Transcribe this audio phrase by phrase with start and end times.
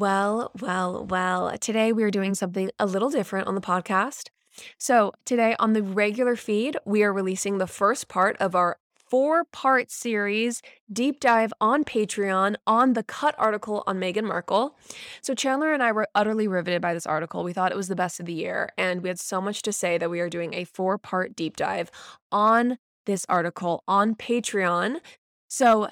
[0.00, 1.58] Well, well, well.
[1.58, 4.30] Today we are doing something a little different on the podcast.
[4.78, 8.78] So, today on the regular feed, we are releasing the first part of our
[9.10, 14.74] four part series deep dive on Patreon on the cut article on Meghan Markle.
[15.20, 17.44] So, Chandler and I were utterly riveted by this article.
[17.44, 19.72] We thought it was the best of the year, and we had so much to
[19.72, 21.90] say that we are doing a four part deep dive
[22.32, 25.00] on this article on Patreon.
[25.46, 25.90] So,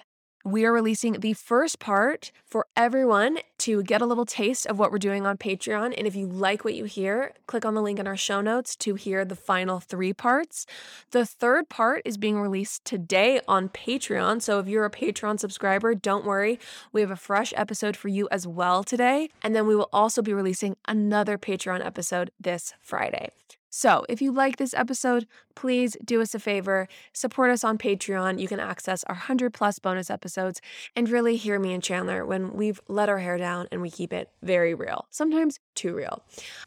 [0.50, 4.90] we are releasing the first part for everyone to get a little taste of what
[4.90, 5.94] we're doing on Patreon.
[5.96, 8.74] And if you like what you hear, click on the link in our show notes
[8.76, 10.64] to hear the final three parts.
[11.10, 14.40] The third part is being released today on Patreon.
[14.40, 16.58] So if you're a Patreon subscriber, don't worry.
[16.92, 19.28] We have a fresh episode for you as well today.
[19.42, 23.30] And then we will also be releasing another Patreon episode this Friday.
[23.70, 28.40] So, if you like this episode, please do us a favor, support us on Patreon.
[28.40, 30.60] You can access our 100 plus bonus episodes
[30.96, 34.12] and really hear me and Chandler when we've let our hair down and we keep
[34.12, 36.22] it very real, sometimes too real.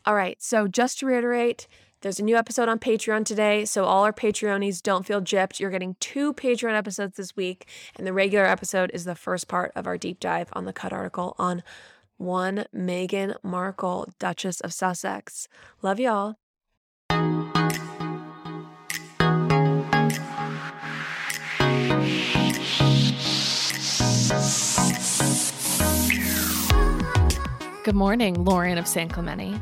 [0.06, 1.68] All right, so just to reiterate,
[2.02, 5.60] there's a new episode on Patreon today, so all our Patreonies don't feel gypped.
[5.60, 9.72] You're getting two Patreon episodes this week, and the regular episode is the first part
[9.76, 11.62] of our deep dive on the cut article on
[12.18, 15.48] one Meghan Markle, Duchess of Sussex.
[15.82, 16.41] Love y'all.
[27.84, 29.60] Good morning, Lauren of San Clemente.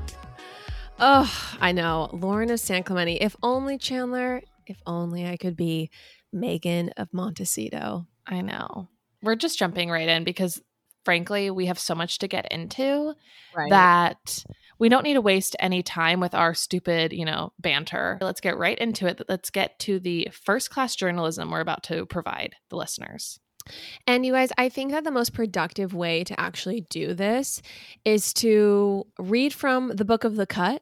[0.99, 2.09] Oh, I know.
[2.11, 3.13] Lauren of San Clemente.
[3.13, 5.89] If only Chandler, if only I could be
[6.35, 8.07] Meghan of Montecito.
[8.27, 8.89] I know.
[9.23, 10.61] We're just jumping right in because
[11.05, 13.13] frankly, we have so much to get into
[13.55, 13.69] right.
[13.69, 14.43] that
[14.79, 18.17] we don't need to waste any time with our stupid, you know, banter.
[18.19, 19.21] Let's get right into it.
[19.29, 23.39] Let's get to the first class journalism we're about to provide the listeners.
[24.07, 27.61] And you guys, I think that the most productive way to actually do this
[28.05, 30.81] is to read from the book of the cut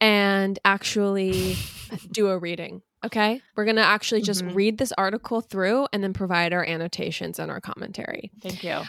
[0.00, 1.56] and actually
[2.10, 2.82] do a reading.
[3.04, 3.42] Okay.
[3.54, 4.54] We're going to actually just mm-hmm.
[4.54, 8.30] read this article through and then provide our annotations and our commentary.
[8.42, 8.80] Thank you.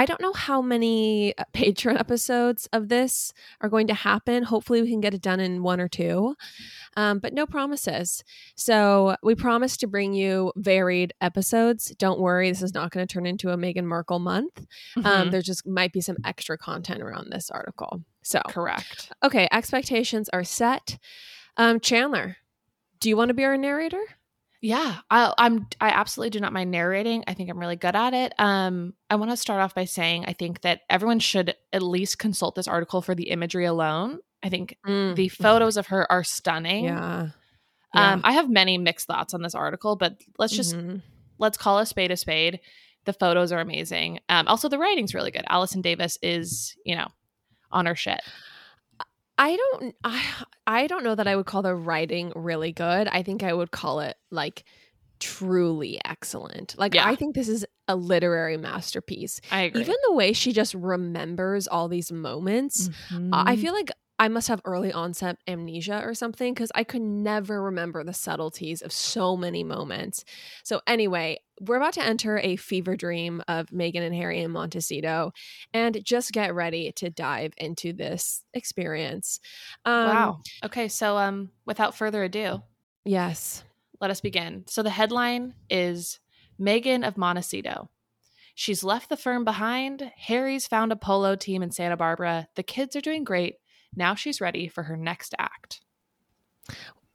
[0.00, 4.44] I don't know how many uh, Patreon episodes of this are going to happen.
[4.44, 6.36] Hopefully, we can get it done in one or two,
[6.96, 8.24] um, but no promises.
[8.54, 11.94] So, we promise to bring you varied episodes.
[11.98, 14.58] Don't worry, this is not going to turn into a Meghan Markle month.
[14.96, 15.06] Um, mm-hmm.
[15.06, 18.02] Um, there just might be some extra content around this article.
[18.22, 19.12] So, correct.
[19.22, 20.98] Okay, expectations are set.
[21.58, 22.38] Um, Chandler,
[23.00, 24.02] do you want to be our narrator?
[24.62, 25.66] Yeah, I, I'm.
[25.80, 27.24] I absolutely do not mind narrating.
[27.26, 28.34] I think I'm really good at it.
[28.38, 32.18] Um, I want to start off by saying I think that everyone should at least
[32.18, 34.18] consult this article for the imagery alone.
[34.42, 35.14] I think mm.
[35.16, 36.84] the photos of her are stunning.
[36.84, 37.28] Yeah.
[37.94, 38.12] yeah.
[38.12, 40.96] Um, I have many mixed thoughts on this article, but let's just mm-hmm.
[41.38, 42.60] let's call a spade a spade.
[43.06, 44.20] The photos are amazing.
[44.28, 45.44] Um, also the writing's really good.
[45.48, 47.08] Allison Davis is, you know,
[47.72, 48.20] on her shit.
[49.40, 50.24] I don't I
[50.66, 53.08] I don't know that I would call the writing really good.
[53.08, 54.64] I think I would call it like
[55.18, 56.78] truly excellent.
[56.78, 57.06] Like yeah.
[57.06, 59.40] I think this is a literary masterpiece.
[59.50, 59.80] I agree.
[59.80, 62.88] Even the way she just remembers all these moments.
[63.10, 63.30] Mm-hmm.
[63.32, 63.90] I feel like
[64.20, 68.82] I must have early onset amnesia or something because I could never remember the subtleties
[68.82, 70.26] of so many moments.
[70.62, 75.32] So, anyway, we're about to enter a fever dream of Meghan and Harry in Montecito,
[75.72, 79.40] and just get ready to dive into this experience.
[79.86, 80.40] Um, wow.
[80.66, 80.88] Okay.
[80.88, 82.62] So, um, without further ado,
[83.06, 83.64] yes,
[84.02, 84.64] let us begin.
[84.66, 86.20] So, the headline is
[86.60, 87.88] Meghan of Montecito.
[88.54, 90.12] She's left the firm behind.
[90.14, 92.48] Harry's found a polo team in Santa Barbara.
[92.56, 93.54] The kids are doing great.
[93.94, 95.80] Now she's ready for her next act.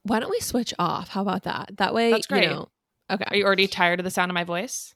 [0.03, 1.09] Why don't we switch off?
[1.09, 1.77] How about that?
[1.77, 2.43] That way, That's great.
[2.43, 2.69] You know,
[3.09, 3.25] okay.
[3.27, 4.93] Are you already tired of the sound of my voice?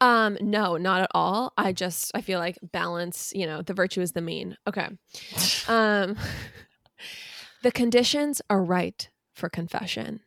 [0.00, 1.52] Um, no, not at all.
[1.56, 4.56] I just I feel like balance, you know, the virtue is the mean.
[4.66, 4.88] Okay.
[5.68, 6.16] um
[7.62, 10.20] the conditions are right for confession.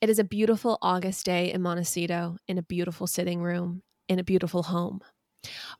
[0.00, 4.24] It is a beautiful August day in Montecito, in a beautiful sitting room, in a
[4.24, 5.00] beautiful home.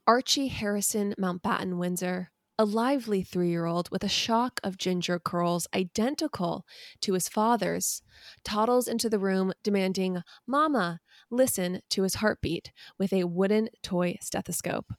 [0.06, 2.30] Archie Harrison Mountbatten Windsor
[2.60, 6.66] a lively three year old with a shock of ginger curls identical
[7.01, 8.03] to his father's,
[8.45, 14.92] toddles into the room demanding, Mama, listen to his heartbeat with a wooden toy stethoscope.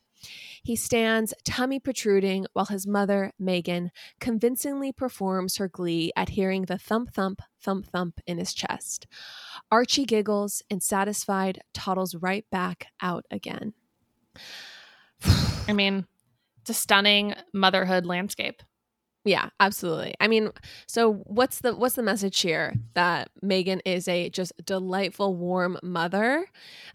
[0.64, 6.80] He stands, tummy protruding, while his mother, Meghan, convincingly performs her glee at hearing the
[6.80, 9.06] thump thump thump thump in his chest.
[9.70, 13.74] Archie giggles and, satisfied, toddles right back out again.
[15.68, 16.08] I mean,
[16.72, 18.64] a stunning motherhood landscape.
[19.24, 20.16] Yeah, absolutely.
[20.20, 20.50] I mean,
[20.88, 26.48] so what's the what's the message here that Meghan is a just delightful, warm mother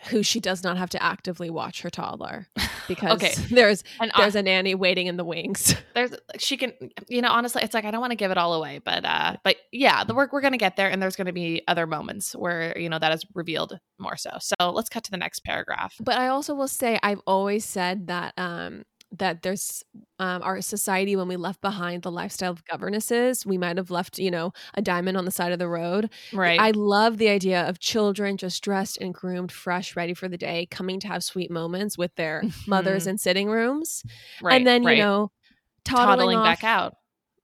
[0.08, 2.48] who she does not have to actively watch her toddler
[2.88, 3.32] because okay.
[3.54, 5.76] there's and, there's a nanny waiting in the wings.
[5.94, 6.72] There's she can
[7.08, 9.36] you know honestly it's like I don't want to give it all away, but uh
[9.44, 11.86] but yeah, the work we're going to get there and there's going to be other
[11.86, 14.30] moments where you know that is revealed more so.
[14.40, 15.94] So let's cut to the next paragraph.
[16.00, 18.84] But I also will say I've always said that um
[19.18, 19.82] that there's
[20.18, 24.18] um, our society when we left behind the lifestyle of governesses we might have left
[24.18, 26.10] you know a diamond on the side of the road.
[26.32, 26.58] Right.
[26.58, 30.66] I love the idea of children just dressed and groomed fresh ready for the day
[30.70, 33.10] coming to have sweet moments with their mothers mm-hmm.
[33.10, 34.02] in sitting rooms.
[34.42, 34.96] Right, and then right.
[34.96, 35.30] you know
[35.84, 36.94] toddling, toddling off, back out.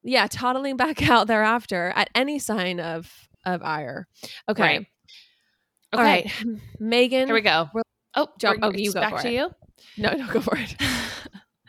[0.02, 3.10] Yeah toddling back out thereafter at any sign of
[3.44, 4.06] of ire.
[4.48, 4.62] Okay.
[4.62, 4.80] Right.
[4.80, 4.88] okay.
[5.94, 6.32] all right
[6.80, 7.68] meghan here we go.
[8.14, 9.34] oh jump oh you go back to it.
[9.34, 9.50] you?
[9.98, 10.74] No no go for it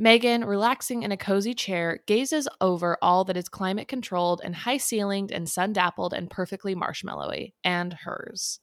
[0.00, 4.76] Meghan, relaxing in a cozy chair, gazes over all that is climate controlled and high
[4.76, 8.60] ceilinged and sun dappled and perfectly marshmallowy, and hers.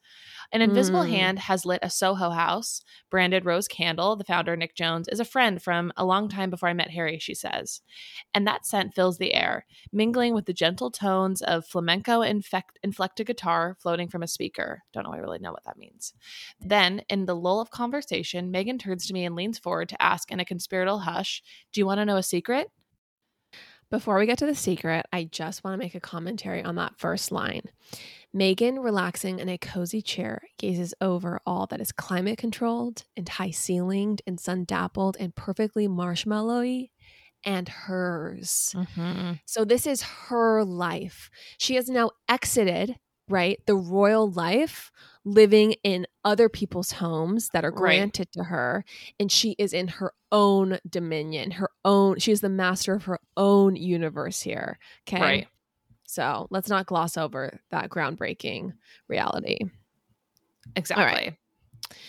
[0.54, 1.10] An invisible mm.
[1.10, 4.16] hand has lit a Soho house, branded rose candle.
[4.16, 7.20] The founder, Nick Jones, is a friend from a long time before I met Harry,
[7.20, 7.82] she says.
[8.34, 13.28] And that scent fills the air, mingling with the gentle tones of flamenco infect- inflected
[13.28, 14.84] guitar floating from a speaker.
[14.94, 16.14] Don't know I really know what that means.
[16.60, 20.32] Then, in the lull of conversation, Meghan turns to me and leans forward to ask
[20.32, 21.25] in a conspiratorial hush,
[21.74, 22.70] Do you want to know a secret?
[23.92, 26.98] Before we get to the secret, I just want to make a commentary on that
[26.98, 27.62] first line.
[28.36, 33.52] Meghan, relaxing in a cozy chair, gazes over all that is climate controlled and high
[33.52, 36.90] ceilinged and sun dappled and perfectly marshmallowy
[37.46, 38.74] and hers.
[38.76, 39.34] Mm-hmm.
[39.46, 41.30] So, this is her life.
[41.60, 42.98] She has now exited,
[43.30, 44.92] right, the royal life,
[45.26, 48.32] living in other people's homes that are granted right.
[48.34, 48.86] to her.
[49.20, 53.20] And she is in her own dominion, her own, she is the master of her
[53.36, 54.78] own universe here.
[55.08, 55.22] Okay.
[55.22, 55.48] Right.
[56.06, 58.74] So let's not gloss over that groundbreaking
[59.08, 59.58] reality.
[60.76, 61.36] Exactly.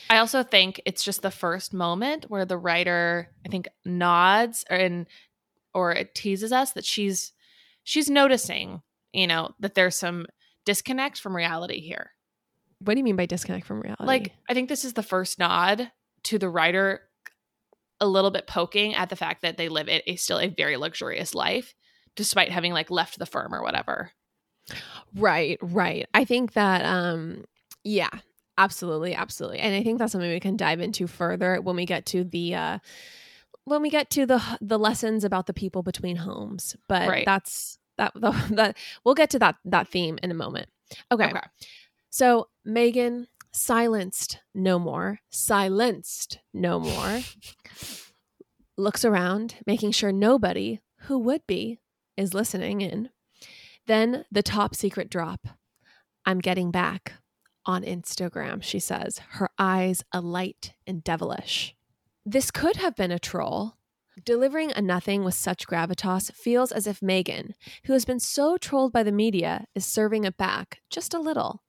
[0.08, 4.76] I also think it's just the first moment where the writer, I think, nods or
[4.76, 5.06] in
[5.74, 7.32] or it teases us that she's
[7.84, 8.82] she's noticing,
[9.12, 10.26] you know, that there's some
[10.64, 12.12] disconnect from reality here.
[12.80, 14.04] What do you mean by disconnect from reality?
[14.04, 15.90] Like, I think this is the first nod
[16.24, 17.02] to the writer
[18.00, 20.76] a little bit poking at the fact that they live a, a still a very
[20.76, 21.74] luxurious life
[22.14, 24.10] despite having like left the firm or whatever.
[25.14, 26.06] Right, right.
[26.12, 27.44] I think that um
[27.84, 28.10] yeah,
[28.58, 29.60] absolutely, absolutely.
[29.60, 32.54] And I think that's something we can dive into further when we get to the
[32.54, 32.78] uh
[33.64, 36.76] when we get to the the lessons about the people between homes.
[36.88, 37.24] But right.
[37.24, 40.68] that's that the, that we'll get to that that theme in a moment.
[41.12, 41.26] Okay.
[41.26, 41.40] okay.
[42.18, 47.20] So, Meghan silenced no more, silenced no more.
[48.78, 51.78] looks around, making sure nobody who would be
[52.16, 53.10] is listening in.
[53.86, 55.46] Then the top secret drop.
[56.24, 57.12] I'm getting back
[57.66, 61.76] on Instagram, she says, her eyes alight and devilish.
[62.24, 63.74] This could have been a troll.
[64.24, 67.52] Delivering a nothing with such gravitas feels as if Meghan,
[67.84, 71.60] who has been so trolled by the media, is serving it back just a little.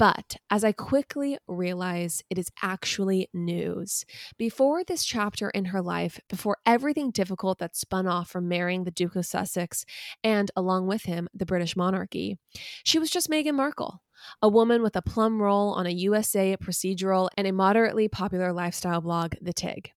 [0.00, 4.06] But as I quickly realize it is actually news,
[4.38, 8.90] before this chapter in her life, before everything difficult that spun off from marrying the
[8.90, 9.84] Duke of Sussex
[10.24, 12.38] and, along with him, the British monarchy,
[12.82, 14.00] she was just Meghan Markle,
[14.40, 19.02] a woman with a plum role on a USA procedural and a moderately popular lifestyle
[19.02, 19.92] blog, The Tig.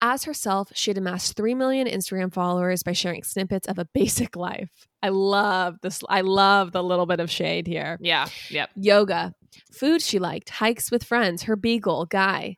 [0.00, 4.36] As herself, she had amassed 3 million Instagram followers by sharing snippets of a basic
[4.36, 4.68] life.
[5.02, 6.02] I love this.
[6.08, 7.98] I love the little bit of shade here.
[8.00, 8.28] Yeah.
[8.50, 8.70] Yep.
[8.76, 9.34] Yoga,
[9.72, 12.56] food she liked, hikes with friends, her beagle, Guy.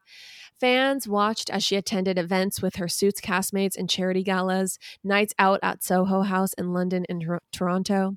[0.58, 5.60] Fans watched as she attended events with her Suits castmates and charity galas, nights out
[5.62, 7.22] at Soho House in London and
[7.52, 8.16] Toronto.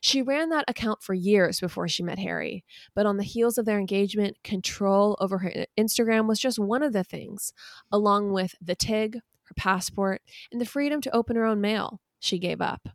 [0.00, 3.64] She ran that account for years before she met Harry, but on the heels of
[3.64, 7.52] their engagement, control over her Instagram was just one of the things,
[7.90, 12.38] along with the TIG, her passport, and the freedom to open her own mail she
[12.38, 12.88] gave up.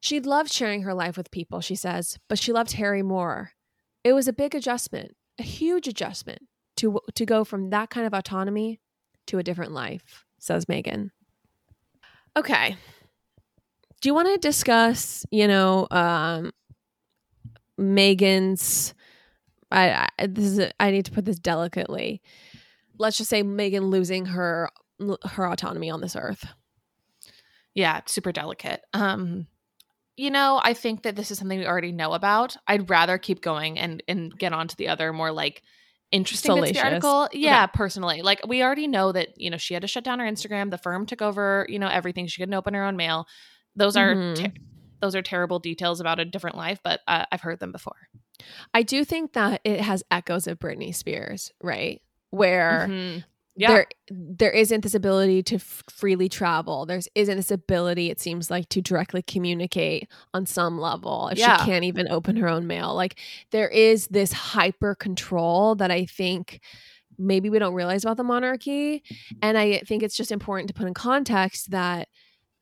[0.00, 3.52] She loved sharing her life with people, she says, but she loved Harry more.
[4.02, 6.47] It was a big adjustment, a huge adjustment
[6.78, 8.80] to to go from that kind of autonomy
[9.26, 11.10] to a different life, says Meghan.
[12.36, 12.76] Okay.
[14.00, 16.52] Do you want to discuss, you know, um,
[17.78, 18.94] Meghan's
[19.70, 22.22] I, I this is I need to put this delicately.
[22.98, 24.70] Let's just say Meghan losing her
[25.24, 26.46] her autonomy on this earth.
[27.74, 28.80] Yeah, super delicate.
[28.94, 29.46] Um
[30.16, 32.56] you know, I think that this is something we already know about.
[32.66, 35.62] I'd rather keep going and and get on to the other more like
[36.10, 37.28] interesting the article.
[37.32, 37.72] Yeah, okay.
[37.74, 38.22] personally.
[38.22, 40.70] Like we already know that, you know, she had to shut down her Instagram.
[40.70, 42.26] The firm took over, you know, everything.
[42.26, 43.26] She couldn't open her own mail.
[43.76, 44.44] those are mm-hmm.
[44.44, 44.52] ter-
[45.00, 48.08] those are terrible details about a different life, but uh, I've heard them before.
[48.74, 52.00] I do think that it has echoes of Britney Spears, right?
[52.30, 53.18] Where mm-hmm.
[53.58, 53.68] Yeah.
[53.68, 56.86] there there isn't this ability to f- freely travel.
[56.86, 61.28] There's isn't this ability, it seems like, to directly communicate on some level.
[61.28, 61.58] If yeah.
[61.58, 63.18] she can't even open her own mail, like
[63.50, 66.60] there is this hyper control that I think
[67.18, 69.02] maybe we don't realize about the monarchy.
[69.42, 72.08] And I think it's just important to put in context that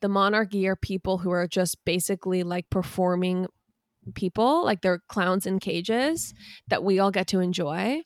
[0.01, 3.47] the monarchy are people who are just basically like performing
[4.15, 6.33] people like they're clowns in cages
[6.69, 8.01] that we all get to enjoy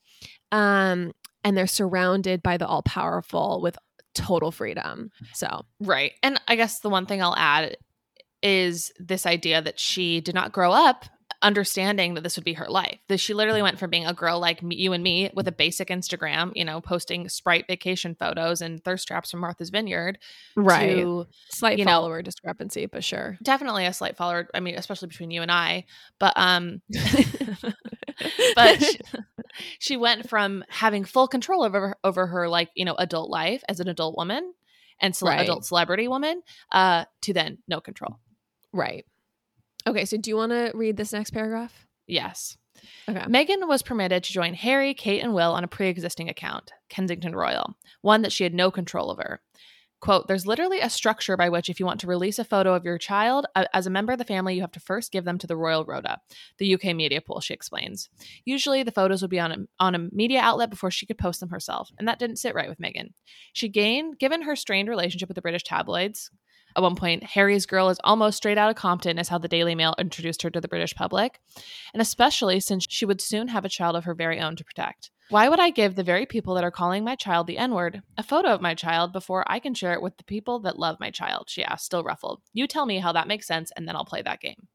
[0.50, 1.12] um
[1.44, 3.76] and they're surrounded by the all powerful with
[4.14, 7.76] total freedom so right and i guess the one thing i'll add
[8.42, 11.04] is this idea that she did not grow up
[11.42, 12.98] understanding that this would be her life.
[13.08, 15.52] That she literally went from being a girl like me, you and me with a
[15.52, 20.18] basic Instagram, you know, posting sprite vacation photos and thirst traps from Martha's Vineyard.
[20.56, 20.96] Right.
[20.96, 23.38] To, slight follower know, discrepancy, but sure.
[23.42, 24.48] Definitely a slight follower.
[24.54, 25.86] I mean, especially between you and I.
[26.18, 26.82] But um
[28.54, 28.98] but she,
[29.78, 33.80] she went from having full control over over her like, you know, adult life as
[33.80, 34.52] an adult woman
[35.00, 35.40] and ce- right.
[35.40, 38.18] adult celebrity woman uh to then no control.
[38.72, 39.04] Right.
[39.86, 41.86] Okay, so do you want to read this next paragraph?
[42.06, 42.56] Yes.
[43.08, 43.20] Okay.
[43.20, 47.34] Meghan was permitted to join Harry, Kate, and Will on a pre existing account, Kensington
[47.34, 49.40] Royal, one that she had no control over.
[50.00, 52.84] Quote, there's literally a structure by which, if you want to release a photo of
[52.84, 55.46] your child as a member of the family, you have to first give them to
[55.46, 56.18] the Royal Rota,
[56.58, 58.08] the UK media pool, she explains.
[58.44, 61.40] Usually, the photos would be on a, on a media outlet before she could post
[61.40, 63.12] them herself, and that didn't sit right with meghan
[63.52, 66.30] She gained, given her strained relationship with the British tabloids,
[66.76, 69.74] at one point, Harry's girl is almost straight out of Compton, is how the Daily
[69.74, 71.40] Mail introduced her to the British public,
[71.92, 75.10] and especially since she would soon have a child of her very own to protect.
[75.30, 78.02] Why would I give the very people that are calling my child the N word
[78.18, 80.98] a photo of my child before I can share it with the people that love
[80.98, 81.48] my child?
[81.48, 82.42] She asked, still ruffled.
[82.52, 84.66] You tell me how that makes sense, and then I'll play that game.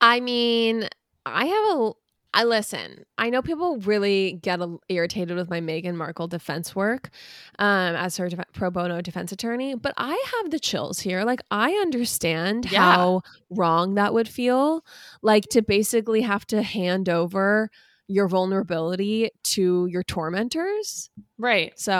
[0.00, 0.88] I mean,
[1.26, 1.92] I have a
[2.32, 3.04] I listen.
[3.18, 7.10] I know people really get a, irritated with my Meghan Markle defense work
[7.58, 11.24] um, as her def- pro bono defense attorney, but I have the chills here.
[11.24, 12.94] Like, I understand yeah.
[12.94, 14.84] how wrong that would feel.
[15.22, 17.68] Like, to basically have to hand over
[18.10, 21.10] your vulnerability to your tormentors.
[21.38, 21.72] Right.
[21.78, 21.92] So,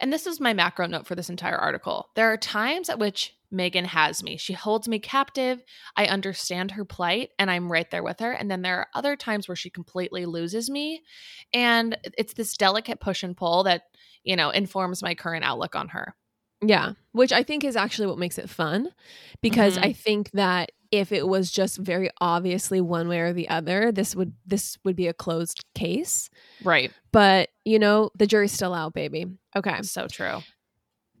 [0.00, 2.08] and this is my macro note for this entire article.
[2.16, 4.36] There are times at which Meghan has me.
[4.36, 5.62] She holds me captive.
[5.96, 8.32] I understand her plight and I'm right there with her.
[8.32, 11.02] And then there are other times where she completely loses me.
[11.52, 13.82] And it's this delicate push and pull that,
[14.24, 16.16] you know, informs my current outlook on her.
[16.68, 18.88] Yeah, which I think is actually what makes it fun
[19.40, 19.84] because mm-hmm.
[19.84, 24.14] I think that if it was just very obviously one way or the other, this
[24.14, 26.30] would this would be a closed case.
[26.62, 26.92] Right.
[27.10, 29.26] But, you know, the jury's still out, baby.
[29.56, 29.82] Okay.
[29.82, 30.42] So true.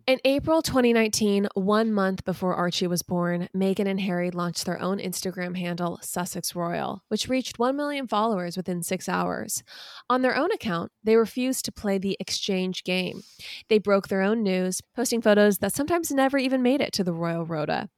[0.06, 4.98] In April 2019, one month before Archie was born, Meghan and Harry launched their own
[4.98, 9.62] Instagram handle, Sussex Royal, which reached 1 million followers within six hours.
[10.10, 13.22] On their own account, they refused to play the exchange game.
[13.70, 17.14] They broke their own news, posting photos that sometimes never even made it to the
[17.14, 17.88] Royal Rota.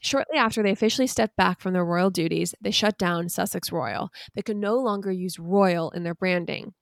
[0.00, 4.10] Shortly after they officially stepped back from their royal duties, they shut down Sussex Royal.
[4.34, 6.74] They could no longer use royal in their branding.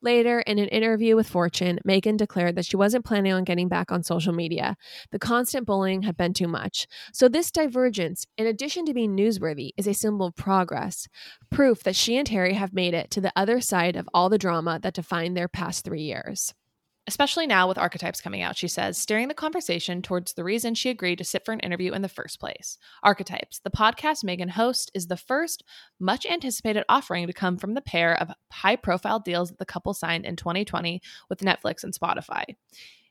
[0.00, 3.92] Later, in an interview with Fortune, Meghan declared that she wasn't planning on getting back
[3.92, 4.76] on social media.
[5.10, 6.86] The constant bullying had been too much.
[7.12, 11.08] So, this divergence, in addition to being newsworthy, is a symbol of progress,
[11.50, 14.38] proof that she and Harry have made it to the other side of all the
[14.38, 16.54] drama that defined their past three years.
[17.08, 20.88] Especially now with archetypes coming out, she says, steering the conversation towards the reason she
[20.88, 22.78] agreed to sit for an interview in the first place.
[23.02, 25.64] Archetypes, the podcast Meghan hosts, is the first
[25.98, 29.92] much anticipated offering to come from the pair of high profile deals that the couple
[29.94, 32.44] signed in 2020 with Netflix and Spotify.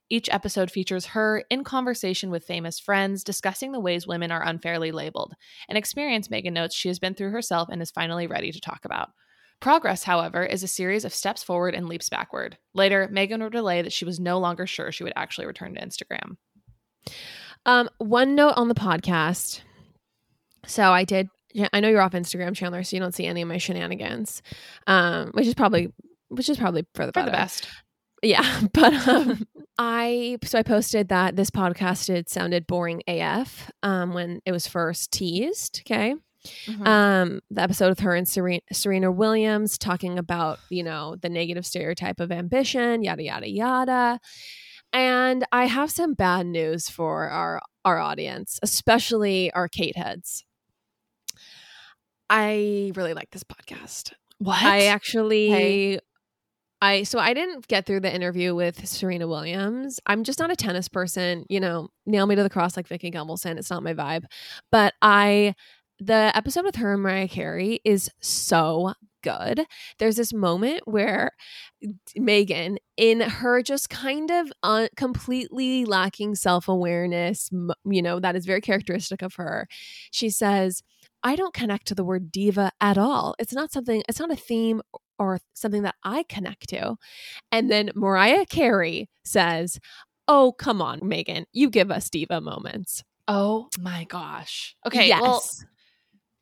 [0.09, 4.93] Each episode features her in conversation with famous friends discussing the ways women are unfairly
[4.93, 5.35] labeled,
[5.67, 8.85] an experience Meghan notes she has been through herself and is finally ready to talk
[8.85, 9.11] about.
[9.61, 12.57] Progress, however, is a series of steps forward and leaps backward.
[12.73, 15.81] Later, Meghan would relay that she was no longer sure she would actually return to
[15.81, 16.35] Instagram.
[17.65, 19.61] Um, one note on the podcast.
[20.65, 21.29] So I did.
[21.73, 24.41] I know you're off Instagram, Chandler, so you don't see any of my shenanigans,
[24.87, 25.93] um, which is probably
[26.29, 27.67] which is probably for the, for the best.
[28.23, 34.13] Yeah, but um, I so I posted that this podcast it sounded boring AF um,
[34.13, 35.81] when it was first teased.
[35.85, 36.15] Okay,
[36.65, 36.87] Mm-hmm.
[36.87, 41.65] Um, the episode with her and Serena, Serena Williams talking about, you know, the negative
[41.65, 44.19] stereotype of ambition, yada, yada, yada.
[44.93, 50.43] And I have some bad news for our, our audience, especially our Kate heads.
[52.29, 54.13] I really like this podcast.
[54.39, 54.61] What?
[54.61, 55.99] I actually, hey.
[56.81, 59.99] I so I didn't get through the interview with Serena Williams.
[60.07, 63.11] I'm just not a tennis person, you know, nail me to the cross like Vicki
[63.11, 63.57] Gunvalson.
[63.57, 64.23] It's not my vibe.
[64.71, 65.53] But I
[66.01, 69.67] the episode with her and Mariah Carey is so good.
[69.99, 71.31] There's this moment where
[72.17, 77.51] Meghan, in her just kind of un- completely lacking self awareness,
[77.85, 79.67] you know, that is very characteristic of her,
[80.09, 80.81] she says,
[81.21, 83.35] I don't connect to the word diva at all.
[83.37, 84.81] It's not something, it's not a theme
[85.19, 86.95] or something that I connect to.
[87.51, 89.77] And then Mariah Carey says,
[90.27, 93.03] Oh, come on, Meghan, you give us diva moments.
[93.27, 94.75] Oh my gosh.
[94.85, 95.07] Okay.
[95.07, 95.21] Yes.
[95.21, 95.43] Well,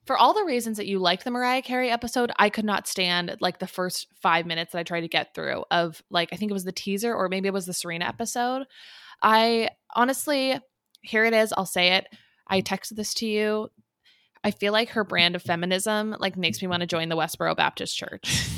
[0.10, 3.38] for all the reasons that you liked the Mariah Carey episode, I could not stand
[3.42, 6.50] like the first five minutes that I tried to get through of like, I think
[6.50, 8.66] it was the teaser or maybe it was the Serena episode.
[9.22, 10.60] I honestly,
[11.04, 11.54] here it is.
[11.56, 12.08] I'll say it.
[12.48, 13.70] I texted this to you.
[14.44, 17.56] I feel like her brand of feminism like makes me want to join the Westboro
[17.56, 18.50] Baptist Church.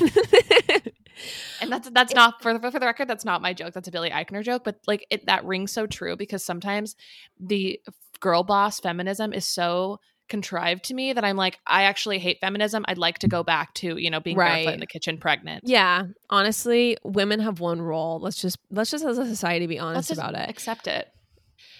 [1.60, 3.92] and that's that's not for the, for the record that's not my joke that's a
[3.92, 6.96] billy eichner joke but like it that rings so true because sometimes
[7.38, 7.78] the
[8.20, 10.00] girl boss feminism is so
[10.32, 12.86] contrived to me that i'm like i actually hate feminism.
[12.88, 14.64] I'd like to go back to you know being right.
[14.64, 15.64] barefoot in the kitchen pregnant.
[15.66, 16.06] Yeah.
[16.30, 18.18] Honestly women have one role.
[18.18, 20.48] Let's just let's just as a society be honest about it.
[20.48, 21.12] accept it.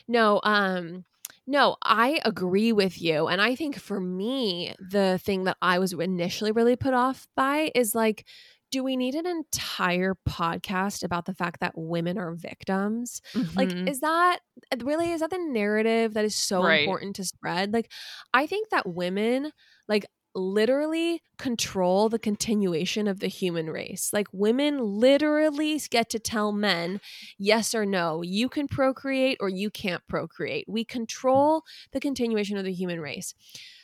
[0.06, 1.06] No um
[1.46, 3.26] no, I agree with you.
[3.26, 7.72] And I think for me, the thing that I was initially really put off by
[7.74, 8.26] is like,
[8.72, 13.20] do we need an entire podcast about the fact that women are victims?
[13.34, 13.56] Mm-hmm.
[13.56, 14.40] Like, is that
[14.82, 16.80] really, is that the narrative that is so right.
[16.80, 17.72] important to spread?
[17.72, 17.92] Like,
[18.34, 19.52] I think that women,
[19.86, 24.08] like, literally control the continuation of the human race.
[24.14, 27.02] Like women literally get to tell men
[27.38, 30.64] yes or no, you can procreate or you can't procreate.
[30.66, 33.34] We control the continuation of the human race.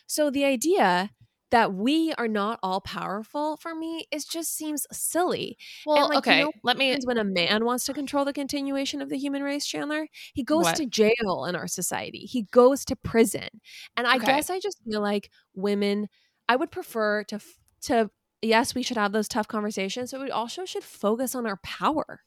[0.06, 1.10] So the idea
[1.50, 5.56] that we are not all powerful for me it just seems silly.
[5.86, 6.96] Well, and like, okay, you know let me.
[7.04, 10.64] When a man wants to control the continuation of the human race, Chandler, he goes
[10.64, 10.76] what?
[10.76, 12.20] to jail in our society.
[12.20, 13.48] He goes to prison,
[13.96, 14.26] and I okay.
[14.26, 16.08] guess I just feel like women
[16.48, 17.40] I would prefer to
[17.82, 18.10] to
[18.42, 22.20] yes, we should have those tough conversations, but we also should focus on our power.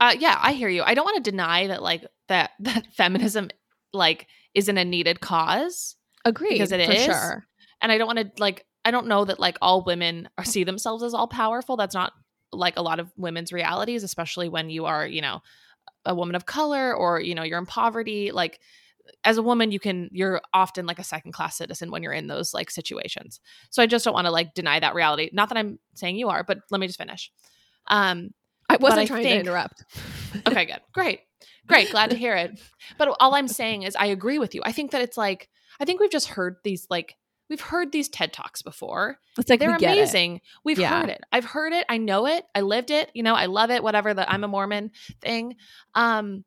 [0.00, 0.82] Uh, yeah, I hear you.
[0.82, 3.50] I don't want to deny that like that that feminism
[3.92, 5.96] like isn't a needed cause.
[6.24, 7.04] Agree because it is.
[7.04, 7.44] Sure.
[7.82, 10.64] And I don't want to like I don't know that like all women are, see
[10.64, 11.76] themselves as all powerful.
[11.76, 12.12] That's not
[12.52, 15.40] like a lot of women's realities, especially when you are, you know,
[16.04, 18.30] a woman of color or you know you're in poverty.
[18.32, 18.60] Like
[19.24, 22.26] as a woman you can you're often like a second class citizen when you're in
[22.26, 23.40] those like situations.
[23.70, 25.30] So i just don't want to like deny that reality.
[25.32, 27.30] Not that i'm saying you are but let me just finish.
[27.88, 28.30] Um
[28.68, 29.84] i wasn't I trying think, to interrupt.
[30.46, 30.80] Okay good.
[30.92, 31.20] Great.
[31.66, 31.90] Great.
[31.90, 32.60] Glad to hear it.
[32.98, 34.62] But all i'm saying is i agree with you.
[34.64, 35.48] I think that it's like
[35.80, 37.16] i think we've just heard these like
[37.48, 39.18] we've heard these TED Talks before.
[39.38, 40.36] It's like they're amazing.
[40.36, 40.42] It.
[40.64, 41.00] We've yeah.
[41.00, 41.20] heard it.
[41.30, 41.84] I've heard it.
[41.88, 42.44] I know it.
[42.54, 43.10] I lived it.
[43.14, 43.82] You know, I love it.
[43.82, 45.56] Whatever the I'm a Mormon thing.
[45.94, 46.44] Um,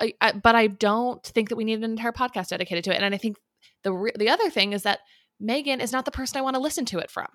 [0.00, 3.02] I, I, but I don't think that we need an entire podcast dedicated to it.
[3.02, 3.36] And I think
[3.82, 5.00] the re- the other thing is that
[5.42, 7.28] Meghan is not the person I want to listen to it from.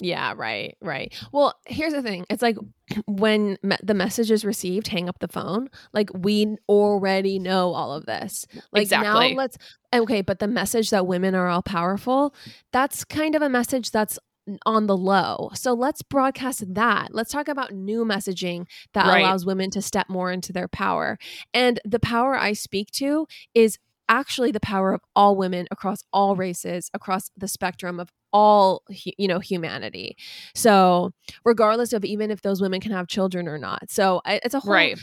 [0.00, 1.14] Yeah, right, right.
[1.32, 2.24] Well, here's the thing.
[2.28, 2.56] It's like
[3.06, 5.68] when me- the message is received, hang up the phone.
[5.92, 8.46] Like we already know all of this.
[8.72, 9.30] Like exactly.
[9.30, 9.58] now let's
[9.94, 12.34] okay, but the message that women are all powerful,
[12.72, 14.18] that's kind of a message that's
[14.66, 15.50] on the low.
[15.54, 17.14] So let's broadcast that.
[17.14, 19.20] Let's talk about new messaging that right.
[19.20, 21.18] allows women to step more into their power.
[21.54, 23.78] And the power I speak to is
[24.08, 29.28] actually the power of all women across all races, across the spectrum of all you
[29.28, 30.16] know humanity.
[30.54, 31.12] So
[31.44, 33.90] regardless of even if those women can have children or not.
[33.90, 34.98] So it's a whole right.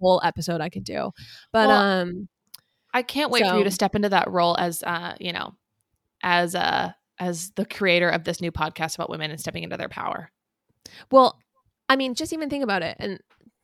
[0.00, 1.10] whole episode I could do.
[1.52, 2.28] But well, um
[2.94, 5.54] I can't wait so, for you to step into that role as uh, you know,
[6.22, 9.88] as a as the creator of this new podcast about women and stepping into their
[9.88, 10.30] power?
[11.10, 11.38] Well,
[11.88, 13.18] I mean, just even think about it and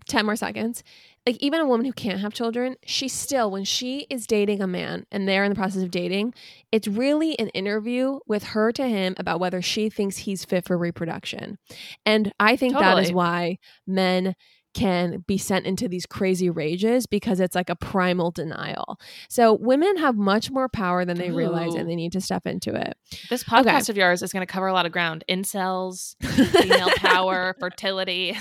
[0.09, 0.83] 10 more seconds.
[1.27, 4.67] Like, even a woman who can't have children, she still, when she is dating a
[4.67, 6.35] man and they're in the process of dating,
[6.73, 10.79] it's really an interview with her to him about whether she thinks he's fit for
[10.79, 11.59] reproduction.
[12.07, 12.95] And I think totally.
[12.95, 14.35] that is why men
[14.75, 18.99] can be sent into these crazy rages because it's like a primal denial.
[19.29, 21.37] So women have much more power than they Ooh.
[21.37, 22.97] realize and they need to step into it.
[23.29, 23.93] This podcast okay.
[23.93, 25.25] of yours is going to cover a lot of ground.
[25.29, 28.39] Incels, female power, fertility.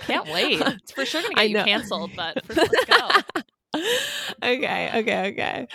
[0.00, 0.60] Can't wait.
[0.60, 3.40] It's for sure going to get you canceled, but for, let's go.
[4.42, 5.68] okay, okay, okay.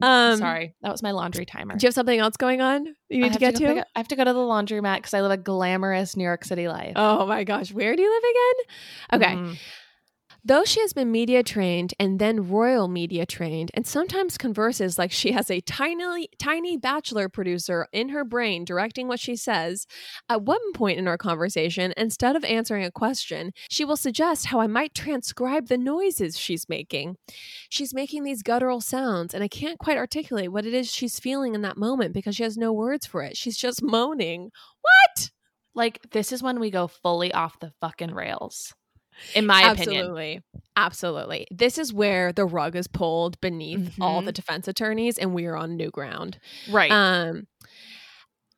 [0.00, 1.76] Um, Sorry, that was my laundry timer.
[1.76, 3.74] Do you have something else going on you need to get to?
[3.74, 3.86] to?
[3.94, 6.68] I have to go to the laundromat because I live a glamorous New York City
[6.68, 6.92] life.
[6.96, 9.22] Oh my gosh, where do you live again?
[9.22, 9.36] Okay.
[9.36, 9.58] Mm.
[10.48, 15.10] Though she has been media trained and then royal media trained, and sometimes converses like
[15.10, 19.88] she has a tiny, tiny bachelor producer in her brain directing what she says,
[20.28, 24.60] at one point in our conversation, instead of answering a question, she will suggest how
[24.60, 27.16] I might transcribe the noises she's making.
[27.68, 31.56] She's making these guttural sounds, and I can't quite articulate what it is she's feeling
[31.56, 33.36] in that moment because she has no words for it.
[33.36, 34.52] She's just moaning.
[34.80, 35.30] What?
[35.74, 38.72] Like, this is when we go fully off the fucking rails
[39.34, 39.94] in my absolutely.
[39.94, 40.04] opinion.
[40.06, 40.42] Absolutely.
[40.76, 41.46] Absolutely.
[41.50, 44.02] This is where the rug is pulled beneath mm-hmm.
[44.02, 46.38] all the defense attorneys and we are on new ground.
[46.70, 46.90] Right.
[46.90, 47.46] Um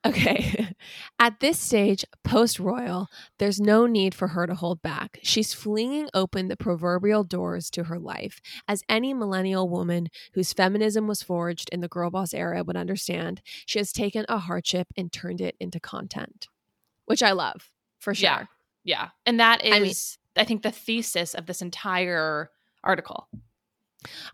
[0.06, 0.68] Okay.
[1.18, 5.18] At this stage, post royal, there's no need for her to hold back.
[5.22, 11.08] She's flinging open the proverbial doors to her life, as any millennial woman whose feminism
[11.08, 13.42] was forged in the girl boss era would understand.
[13.66, 16.46] She has taken a hardship and turned it into content,
[17.06, 18.30] which I love for sure.
[18.30, 18.44] Yeah.
[18.84, 19.08] Yeah.
[19.26, 19.94] And that is I mean,
[20.38, 22.51] I think the thesis of this entire
[22.85, 23.29] article.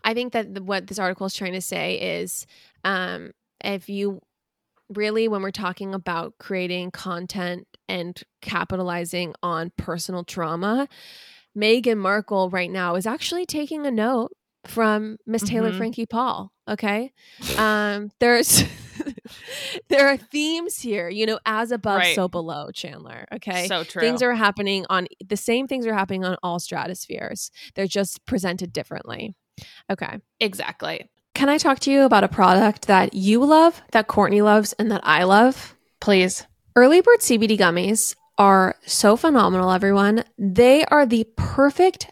[0.03, 2.45] I think that the, what this article is trying to say is
[2.83, 3.31] um,
[3.63, 4.21] if you
[4.89, 10.87] really, when we're talking about creating content and capitalizing on personal trauma,
[11.57, 14.31] Meghan Markle right now is actually taking a note
[14.67, 15.77] from Miss Taylor mm-hmm.
[15.77, 16.51] Frankie Paul.
[16.67, 17.11] Okay.
[17.57, 18.63] Um, there's
[19.89, 22.15] there are themes here, you know, as above, right.
[22.15, 23.25] so below, Chandler.
[23.33, 23.67] Okay.
[23.67, 24.01] So true.
[24.01, 27.51] Things are happening on the same things are happening on all stratospheres.
[27.75, 29.35] They're just presented differently.
[29.89, 30.19] Okay.
[30.39, 31.09] Exactly.
[31.33, 34.89] Can I talk to you about a product that you love, that Courtney loves, and
[34.91, 35.75] that I love?
[35.99, 36.45] Please.
[36.77, 40.23] Early Bird CBD gummies are so phenomenal, everyone.
[40.37, 42.11] They are the perfect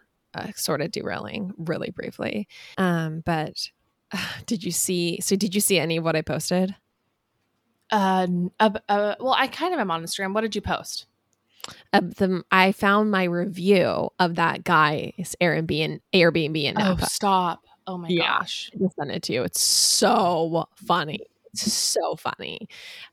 [0.33, 2.47] uh, sort of derailing really briefly.
[2.77, 3.69] Um, but
[4.11, 5.19] uh, did you see?
[5.21, 6.75] So did you see any of what I posted?
[7.91, 8.27] Uh,
[8.59, 10.33] uh, uh well, I kind of am on Instagram.
[10.33, 11.07] What did you post?
[11.93, 17.03] Uh, the, I found my review of that guy's Airbnb Airbnb in Napa.
[17.03, 17.65] Oh, stop!
[17.85, 18.71] Oh my yeah, gosh!
[18.73, 19.43] I just sent it to you.
[19.43, 21.19] It's so funny.
[21.53, 22.67] It's so funny.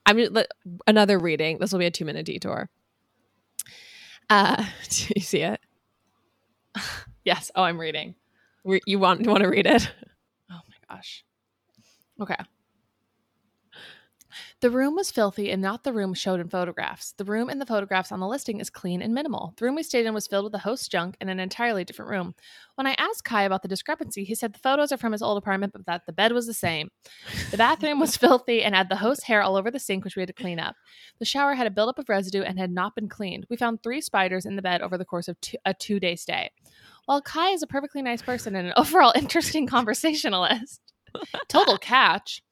[0.07, 0.47] I'm just,
[0.87, 1.59] another reading.
[1.59, 2.71] This will be a two minute detour.
[4.31, 5.61] Uh, do you see it?
[7.29, 7.51] yes.
[7.55, 8.15] Oh, I'm reading.
[8.65, 9.91] You want want to read it?
[10.51, 11.27] Oh my gosh.
[12.23, 12.43] Okay.
[14.61, 17.13] The room was filthy and not the room showed in photographs.
[17.13, 19.53] The room in the photographs on the listing is clean and minimal.
[19.59, 22.11] The room we stayed in was filled with the host's junk in an entirely different
[22.11, 22.35] room.
[22.77, 25.37] When I asked Kai about the discrepancy, he said the photos are from his old
[25.37, 26.89] apartment, but that the bed was the same.
[27.51, 30.23] The bathroom was filthy and had the host's hair all over the sink, which we
[30.23, 30.77] had to clean up.
[31.19, 33.47] The shower had a buildup of residue and had not been cleaned.
[33.51, 36.17] We found three spiders in the bed over the course of two, a two day
[36.17, 36.51] stay.
[37.09, 40.83] While Kai is a perfectly nice person and an overall interesting conversationalist,
[41.49, 42.43] total catch.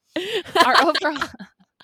[0.65, 1.29] Our overall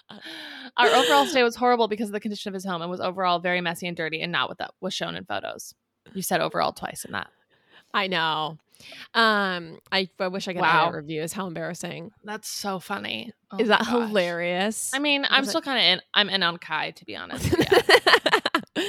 [0.77, 3.37] our overall stay was horrible because of the condition of his home and was overall
[3.37, 5.75] very messy and dirty and not what that was shown in photos.
[6.15, 7.27] You said overall twice in that.
[7.93, 8.57] I know.
[9.13, 10.87] Um, I, I wish I could wow.
[10.87, 11.33] add reviews.
[11.33, 12.11] How embarrassing!
[12.23, 13.31] That's so funny.
[13.51, 13.89] Oh Is that gosh.
[13.89, 14.91] hilarious?
[14.93, 16.01] I mean, I'm still kind of in.
[16.13, 17.53] I'm in on Kai to be honest.
[17.57, 17.79] Yeah.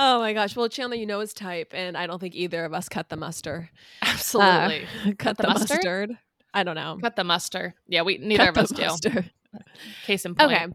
[0.00, 0.54] Oh my gosh.
[0.54, 3.16] Well, Chandler, you know his type, and I don't think either of us cut the
[3.16, 3.68] mustard.
[4.00, 4.84] Absolutely.
[4.84, 5.70] Uh, cut, cut, the, the mustard?
[5.70, 6.18] mustard?
[6.54, 6.98] I don't know.
[7.02, 7.74] Cut the mustard.
[7.88, 9.30] Yeah, we neither cut of us mustard.
[9.52, 9.58] do.
[10.06, 10.52] Case in point.
[10.52, 10.66] Okay.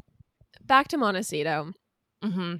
[0.66, 1.72] Back to Montecito.
[2.22, 2.56] Mm-hmm.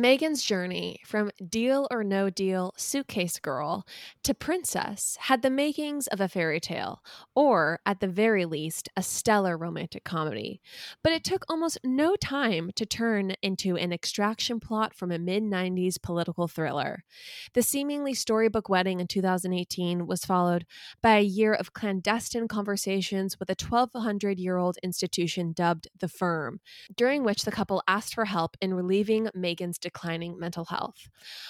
[0.00, 3.86] Meghan's journey from deal or no deal suitcase girl
[4.24, 7.02] to princess had the makings of a fairy tale,
[7.34, 10.62] or at the very least, a stellar romantic comedy.
[11.04, 15.42] But it took almost no time to turn into an extraction plot from a mid
[15.42, 17.04] 90s political thriller.
[17.52, 20.64] The seemingly storybook wedding in 2018 was followed
[21.02, 26.60] by a year of clandestine conversations with a 1,200 year old institution dubbed The Firm,
[26.96, 31.08] during which the couple asked for help in relieving Meghan's declining mental health.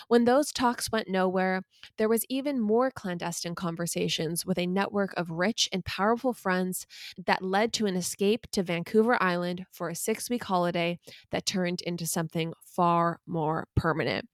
[0.09, 1.63] When those talks went nowhere,
[1.99, 6.87] there was even more clandestine conversations with a network of rich and powerful friends
[7.27, 10.99] that led to an escape to Vancouver Island for a six week holiday
[11.31, 14.27] that turned into something far more permanent.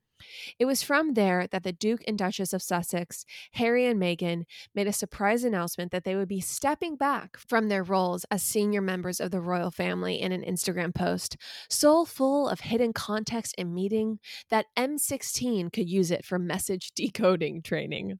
[0.58, 4.86] It was from there that the Duke and Duchess of Sussex, Harry and Meghan, made
[4.86, 9.20] a surprise announcement that they would be stepping back from their roles as senior members
[9.20, 11.36] of the royal family in an Instagram post,
[11.68, 14.18] so full of hidden context and meaning
[14.50, 18.18] that MI6 could use it for message decoding training.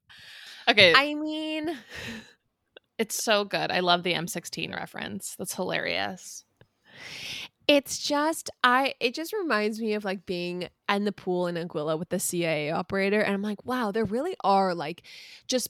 [0.69, 0.93] Okay.
[0.95, 1.77] I mean,
[2.97, 3.71] it's so good.
[3.71, 5.35] I love the MI6 reference.
[5.37, 6.43] That's hilarious.
[7.67, 11.99] It's just I it just reminds me of like being in the pool in Anguilla
[11.99, 15.03] with the CIA operator and I'm like, wow, there really are like
[15.47, 15.69] just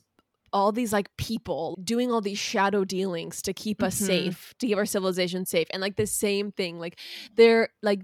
[0.54, 4.06] all these like people doing all these shadow dealings to keep us mm-hmm.
[4.06, 6.98] safe to keep our civilization safe and like the same thing like
[7.36, 8.02] they're like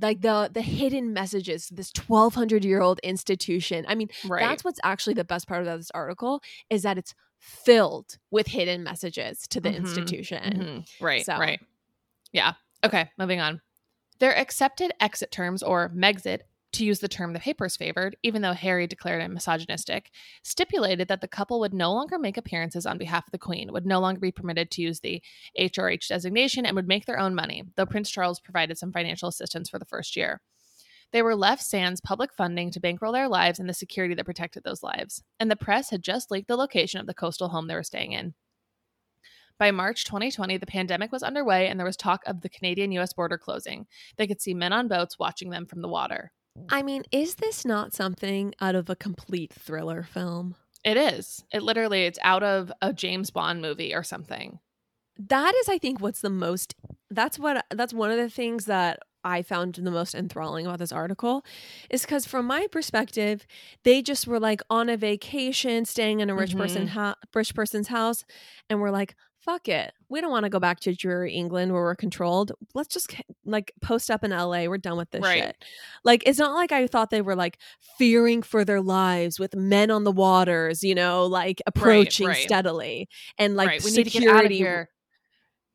[0.00, 4.40] like the the hidden messages this 1200 year old institution i mean right.
[4.40, 8.82] that's what's actually the best part of this article is that it's filled with hidden
[8.82, 9.78] messages to the mm-hmm.
[9.78, 11.04] institution mm-hmm.
[11.04, 11.38] right so.
[11.38, 11.60] right
[12.32, 12.52] yeah
[12.84, 13.60] Okay, moving on.
[14.20, 16.40] Their accepted exit terms, or Megxit,
[16.72, 20.10] to use the term the papers favored, even though Harry declared it misogynistic,
[20.42, 23.86] stipulated that the couple would no longer make appearances on behalf of the Queen, would
[23.86, 25.22] no longer be permitted to use the
[25.58, 29.70] HRH designation, and would make their own money, though Prince Charles provided some financial assistance
[29.70, 30.40] for the first year.
[31.10, 34.62] They were left sans public funding to bankroll their lives and the security that protected
[34.62, 35.22] those lives.
[35.40, 38.12] And the press had just leaked the location of the coastal home they were staying
[38.12, 38.34] in.
[39.58, 43.12] By March 2020, the pandemic was underway and there was talk of the Canadian US
[43.12, 43.86] border closing.
[44.16, 46.32] They could see men on boats watching them from the water.
[46.68, 50.56] I mean, is this not something out of a complete thriller film?
[50.84, 51.44] It is.
[51.52, 54.58] It literally it's out of a James Bond movie or something.
[55.18, 56.74] That is I think what's the most
[57.10, 60.92] that's what that's one of the things that I found the most enthralling about this
[60.92, 61.44] article
[61.90, 63.46] is because, from my perspective,
[63.82, 66.60] they just were like on a vacation, staying in a rich mm-hmm.
[66.60, 68.24] person rich person's house,
[68.70, 71.82] and we're like, "Fuck it, we don't want to go back to Drury England where
[71.82, 72.52] we're controlled.
[72.74, 74.66] Let's just like post up in LA.
[74.66, 75.44] We're done with this right.
[75.44, 75.64] shit."
[76.04, 77.58] Like, it's not like I thought they were like
[77.98, 82.42] fearing for their lives with men on the waters, you know, like approaching right, right.
[82.42, 84.02] steadily and like we security.
[84.02, 84.90] need to get out of here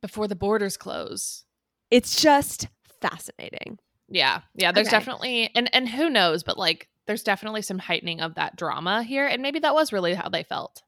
[0.01, 1.45] before the borders close.
[1.89, 2.67] It's just
[3.01, 3.79] fascinating.
[4.09, 4.41] Yeah.
[4.55, 4.97] Yeah, there's okay.
[4.97, 9.25] definitely and and who knows, but like there's definitely some heightening of that drama here
[9.25, 10.83] and maybe that was really how they felt.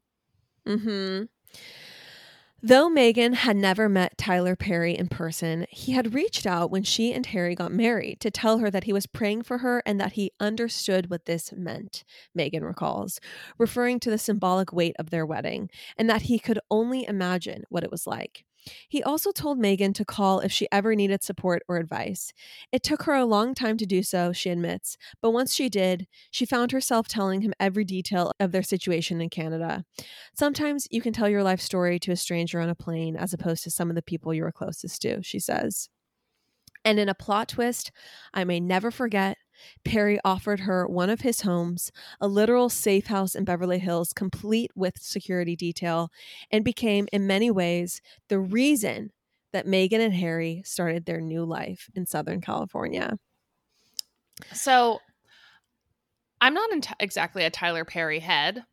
[0.67, 1.29] Mhm.
[2.67, 7.13] Though Meghan had never met Tyler Perry in person, he had reached out when she
[7.13, 10.13] and Harry got married to tell her that he was praying for her and that
[10.13, 12.03] he understood what this meant,
[12.35, 13.19] Meghan recalls,
[13.59, 17.83] referring to the symbolic weight of their wedding, and that he could only imagine what
[17.83, 18.45] it was like.
[18.87, 22.31] He also told Meghan to call if she ever needed support or advice.
[22.71, 26.07] It took her a long time to do so, she admits, but once she did,
[26.31, 29.85] she found herself telling him every detail of their situation in Canada.
[30.33, 33.63] Sometimes you can tell your life story to a stranger on a plane as opposed
[33.63, 35.89] to some of the people you are closest to, she says.
[36.83, 37.91] And in a plot twist
[38.33, 39.37] I may never forget,
[39.83, 44.71] Perry offered her one of his homes, a literal safe house in Beverly Hills, complete
[44.75, 46.11] with security detail,
[46.51, 49.11] and became, in many ways, the reason
[49.53, 53.17] that Meghan and Harry started their new life in Southern California.
[54.53, 54.99] So,
[56.41, 58.63] I'm not exactly a Tyler Perry head.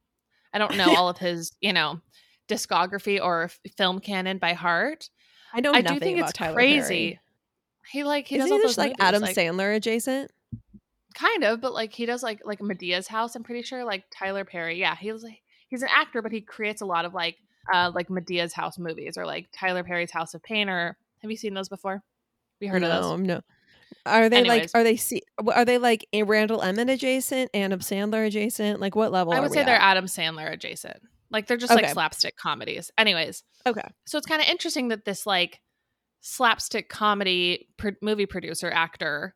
[0.53, 2.01] I don't know all of his, you know,
[2.49, 5.09] discography or f- film canon by heart.
[5.53, 5.73] I know.
[5.73, 7.13] I do think it's Tyler crazy.
[7.13, 7.21] Perry.
[7.91, 10.31] He like he Isn't does he just like movies, Adam like, Sandler adjacent
[11.13, 14.45] kind of but like he does like like Madea's house i'm pretty sure like tyler
[14.45, 17.37] perry yeah he's like he's an actor but he creates a lot of like
[17.73, 21.37] uh like Madea's house movies or like tyler perry's house of pain or have you
[21.37, 22.03] seen those before?
[22.61, 23.27] We heard no, of those?
[23.27, 23.41] No
[24.07, 24.61] are they Anyways.
[24.61, 28.81] like are they see are they like randall emmett adjacent adam sandler adjacent?
[28.81, 29.67] Like what level i would say at?
[29.67, 31.01] they're adam sandler adjacent.
[31.31, 31.83] Like they're just okay.
[31.83, 32.91] like slapstick comedies.
[32.99, 33.89] Anyways okay.
[34.07, 35.61] so it's kind of interesting that this like
[36.21, 37.69] slapstick comedy
[38.01, 39.35] movie producer actor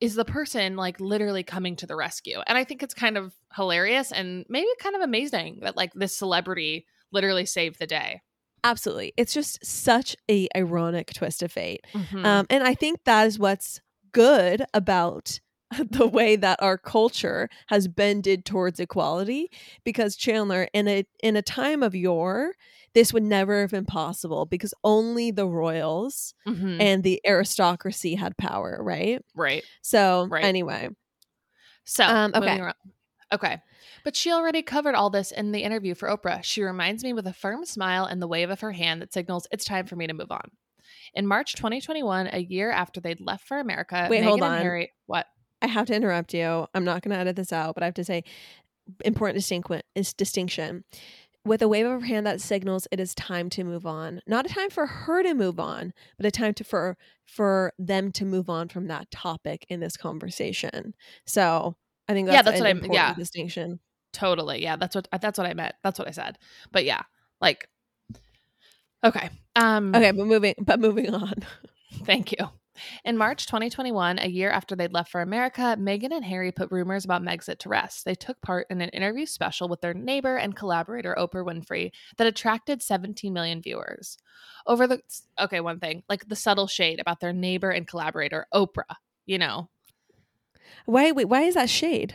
[0.00, 2.40] is the person like literally coming to the rescue.
[2.46, 6.16] And I think it's kind of hilarious and maybe kind of amazing that like this
[6.16, 8.22] celebrity literally saved the day.
[8.64, 9.12] Absolutely.
[9.16, 11.84] It's just such a ironic twist of fate.
[11.94, 12.24] Mm-hmm.
[12.24, 13.80] Um, and I think that is what's
[14.12, 15.40] good about
[15.90, 19.50] the way that our culture has bended towards equality
[19.84, 22.52] because Chandler in a in a time of yore
[22.94, 26.80] this would never have been possible because only the royals mm-hmm.
[26.80, 29.22] and the aristocracy had power, right?
[29.36, 29.62] Right.
[29.82, 30.44] So, right.
[30.44, 30.88] anyway.
[31.84, 32.60] So, um, okay.
[33.32, 33.58] Okay.
[34.04, 36.42] But she already covered all this in the interview for Oprah.
[36.42, 39.46] She reminds me with a firm smile and the wave of her hand that signals
[39.52, 40.50] it's time for me to move on.
[41.14, 44.58] In March 2021, a year after they'd left for America, wait, Meghan hold on.
[44.58, 45.26] Harry, what?
[45.62, 46.66] I have to interrupt you.
[46.74, 48.24] I'm not going to edit this out, but I have to say
[49.04, 50.84] important distinction is distinction.
[51.44, 54.20] With a wave of her hand that signals it is time to move on.
[54.26, 58.12] Not a time for her to move on, but a time to for for them
[58.12, 60.94] to move on from that topic in this conversation.
[61.24, 63.80] So I think that's, yeah, that's what I'm yeah distinction.
[64.12, 65.74] Totally, yeah, that's what that's what I meant.
[65.82, 66.38] That's what I said.
[66.70, 67.02] But yeah,
[67.40, 67.68] like
[69.02, 71.34] okay, um, okay, but moving but moving on.
[72.04, 72.48] Thank you.
[73.04, 77.04] In March 2021, a year after they'd left for America, Meghan and Harry put rumors
[77.04, 78.04] about Megxit to rest.
[78.04, 82.26] They took part in an interview special with their neighbor and collaborator, Oprah Winfrey, that
[82.26, 84.16] attracted 17 million viewers.
[84.66, 85.00] Over the,
[85.38, 89.68] okay, one thing, like the subtle shade about their neighbor and collaborator, Oprah, you know.
[90.84, 92.14] Why, wait, why is that shade?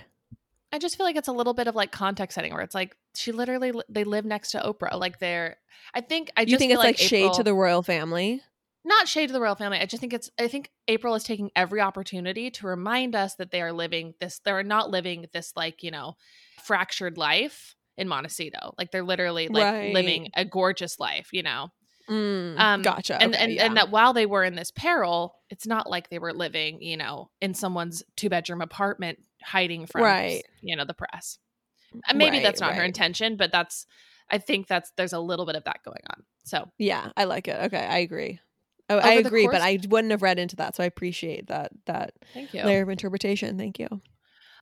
[0.71, 2.97] I just feel like it's a little bit of like context setting where it's like
[3.13, 4.99] she literally they live next to Oprah.
[4.99, 5.58] Like they're
[5.93, 8.41] I think I just you think it's like, like April, shade to the royal family
[8.86, 9.80] not shade to the royal family.
[9.80, 13.52] I just think it's I think April is taking every opportunity to remind us that
[13.52, 16.15] they are living this they're not living this like, you know,
[16.63, 18.74] fractured life in Montecito.
[18.78, 19.93] Like they're literally like right.
[19.93, 21.69] living a gorgeous life, you know.
[22.10, 23.22] Mm, um gotcha.
[23.22, 23.65] And okay, and, yeah.
[23.65, 26.98] and that while they were in this peril, it's not like they were living, you
[26.98, 30.43] know, in someone's two bedroom apartment hiding from right.
[30.62, 31.38] you know, the press.
[32.08, 33.86] And maybe right, that's not her intention, but that's
[34.30, 36.24] I think that's there's a little bit of that going on.
[36.43, 37.58] So yeah, I like it.
[37.65, 38.39] Okay, I agree.
[38.89, 42.13] Oh, I agree, but I wouldn't have read into that, so I appreciate that that
[42.34, 42.63] Thank you.
[42.63, 43.58] layer of interpretation.
[43.58, 43.88] Thank you.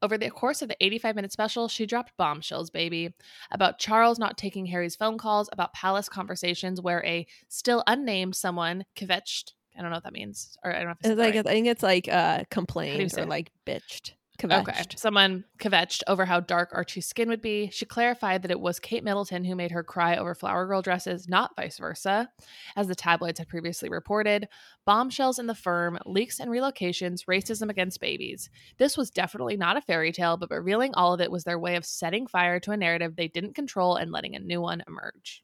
[0.04, 3.14] Over the course of the 85 minute special, she dropped bombshells, baby,
[3.52, 8.86] about Charles not taking Harry's phone calls, about palace conversations where a still unnamed someone
[8.96, 9.54] kvetched.
[9.78, 11.48] I don't know what that means, or I don't know if it's, it's like right.
[11.48, 14.14] I think it's like uh complained or like bitched.
[14.42, 14.70] Kvetched.
[14.70, 14.96] Okay.
[14.96, 17.70] Someone kvetched over how dark Archie's skin would be.
[17.72, 21.30] She clarified that it was Kate Middleton who made her cry over flower girl dresses,
[21.30, 22.30] not vice versa,
[22.76, 24.48] as the tabloids had previously reported.
[24.86, 28.50] Bombshells in the firm, leaks and relocations, racism against babies.
[28.78, 31.76] This was definitely not a fairy tale, but revealing all of it was their way
[31.76, 35.44] of setting fire to a narrative they didn't control and letting a new one emerge.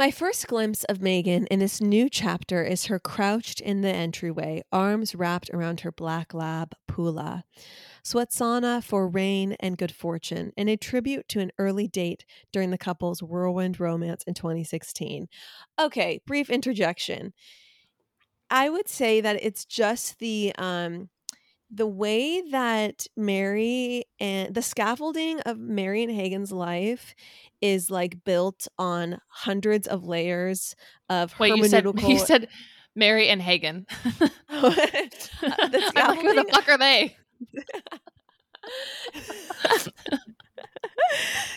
[0.00, 4.62] My first glimpse of Meghan in this new chapter is her crouched in the entryway,
[4.72, 7.42] arms wrapped around her black lab, Pula.
[8.02, 12.78] Setswana for rain and good fortune, in a tribute to an early date during the
[12.78, 15.28] couple's whirlwind romance in 2016.
[15.78, 17.34] Okay, brief interjection.
[18.48, 21.10] I would say that it's just the um
[21.70, 27.14] the way that Mary and the scaffolding of Mary and Hagen's life
[27.60, 30.74] is like built on hundreds of layers
[31.08, 31.62] of Wait, hermeneutical.
[31.62, 32.48] You said, you said
[32.96, 33.86] Mary and Hagen.
[34.48, 37.16] the like, who the fuck are they?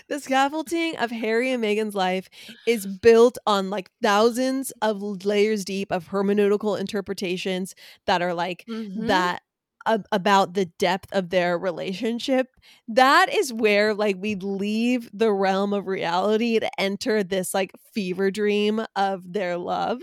[0.08, 2.30] the scaffolding of Harry and Meghan's life
[2.67, 7.73] is built on like thousands of layers deep of hermeneutical interpretations
[8.06, 9.08] that are like mm-hmm.
[9.08, 9.41] that
[9.86, 12.48] about the depth of their relationship
[12.88, 18.32] that is where like we leave the realm of reality to enter this like fever
[18.32, 20.02] dream of their love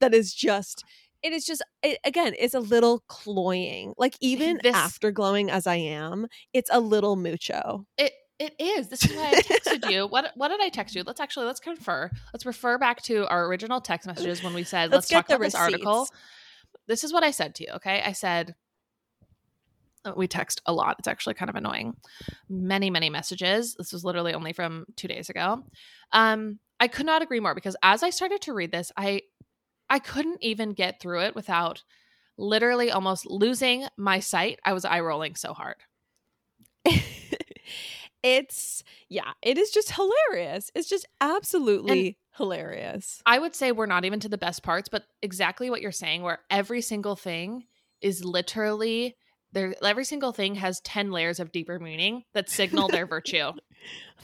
[0.00, 0.84] that is just
[1.22, 5.66] it is just it, again it's a little cloying like even this, after glowing as
[5.66, 8.88] i am it's a little mucho it it is.
[8.88, 10.06] This is why I texted you.
[10.10, 11.02] What what did I text you?
[11.06, 12.10] Let's actually let's confer.
[12.32, 15.40] Let's refer back to our original text messages when we said let's, let's talk about
[15.40, 15.54] receipts.
[15.54, 16.08] this article.
[16.86, 17.70] This is what I said to you.
[17.76, 18.52] Okay, I said uh,
[20.14, 20.96] we text a lot.
[20.98, 21.96] It's actually kind of annoying.
[22.48, 23.74] Many, many messages.
[23.74, 25.64] This was literally only from two days ago.
[26.12, 29.22] Um, I could not agree more because as I started to read this, I
[29.88, 31.84] I couldn't even get through it without
[32.36, 34.58] literally almost losing my sight.
[34.64, 35.76] I was eye rolling so hard.
[38.22, 40.70] it's yeah, it is just hilarious.
[40.74, 43.22] It's just absolutely and hilarious.
[43.24, 46.22] I would say we're not even to the best parts, but exactly what you're saying,
[46.22, 47.64] where every single thing
[48.00, 49.16] is literally
[49.52, 53.52] there every single thing has 10 layers of deeper meaning that signal their virtue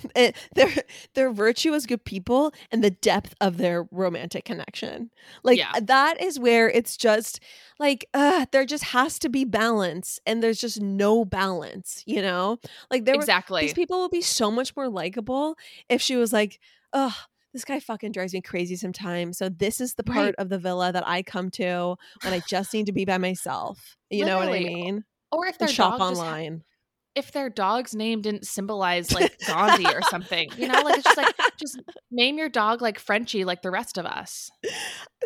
[0.04, 0.70] it, eh, their
[1.14, 5.10] their virtue as good people and the depth of their romantic connection
[5.42, 5.72] like yeah.
[5.80, 7.40] that is where it's just
[7.78, 12.58] like uh there just has to be balance and there's just no balance you know
[12.90, 15.56] like there exactly were, these people would be so much more likable
[15.88, 16.60] if she was like
[16.92, 17.16] oh
[17.52, 19.36] this guy fucking drives me crazy sometimes.
[19.36, 20.34] So this is the part right.
[20.38, 23.96] of the villa that I come to when I just need to be by myself.
[24.10, 24.44] You Literally.
[24.44, 25.04] know what I mean?
[25.32, 26.58] Or if their shop online.
[26.58, 26.66] Ha-
[27.14, 31.16] if their dog's name didn't symbolize like Gandhi or something, you know, like it's just
[31.18, 31.78] like just
[32.10, 34.50] name your dog like Frenchie, like the rest of us.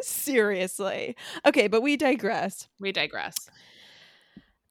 [0.01, 1.17] Seriously.
[1.47, 2.67] Okay, but we digress.
[2.81, 3.37] We digress.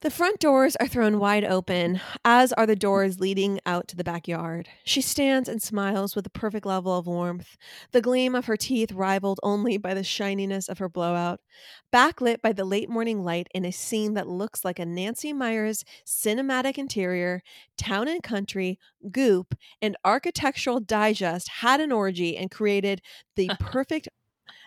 [0.02, 4.04] The front doors are thrown wide open, as are the doors leading out to the
[4.04, 4.68] backyard.
[4.84, 7.58] She stands and smiles with a perfect level of warmth,
[7.92, 11.39] the gleam of her teeth rivaled only by the shininess of her blowout,
[11.93, 15.84] backlit by the late morning light in a scene that looks like a Nancy Meyers
[16.06, 17.41] cinematic interior,
[17.78, 18.78] town and country,
[19.10, 23.02] goop, and architectural digest had an orgy and created
[23.36, 24.10] the perfect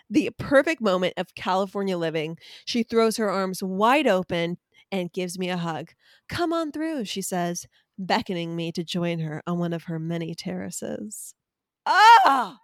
[0.09, 2.37] the perfect moment of California living.
[2.65, 4.57] She throws her arms wide open,
[4.91, 5.89] and gives me a hug.
[6.27, 7.65] Come on through, she says,
[7.97, 11.33] beckoning me to join her on one of her many terraces.
[11.85, 12.57] Ah!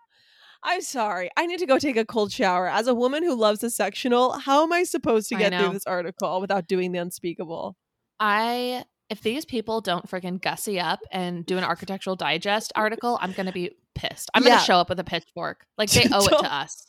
[0.63, 1.29] I'm sorry.
[1.37, 2.67] I need to go take a cold shower.
[2.67, 5.85] As a woman who loves a sectional, how am I supposed to get through this
[5.85, 7.77] article without doing the unspeakable?
[8.19, 13.33] I if these people don't freaking gussy up and do an architectural digest article, I'm
[13.33, 14.31] gonna be pissed.
[14.33, 14.55] I'm yeah.
[14.55, 15.65] gonna show up with a pitchfork.
[15.77, 16.87] Like they owe it to us.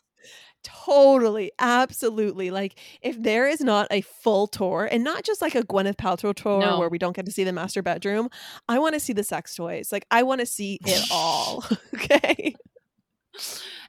[0.66, 2.50] Totally, absolutely.
[2.50, 6.34] Like if there is not a full tour and not just like a Gwyneth Paltrow
[6.34, 6.80] tour no.
[6.80, 8.28] where we don't get to see the master bedroom,
[8.68, 9.92] I want to see the sex toys.
[9.92, 11.64] Like I want to see it all.
[11.94, 12.56] okay.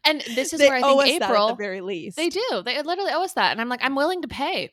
[0.06, 2.62] And this is they where I think April, at the very least, they do.
[2.64, 4.72] They literally owe us that, and I'm like, I'm willing to pay.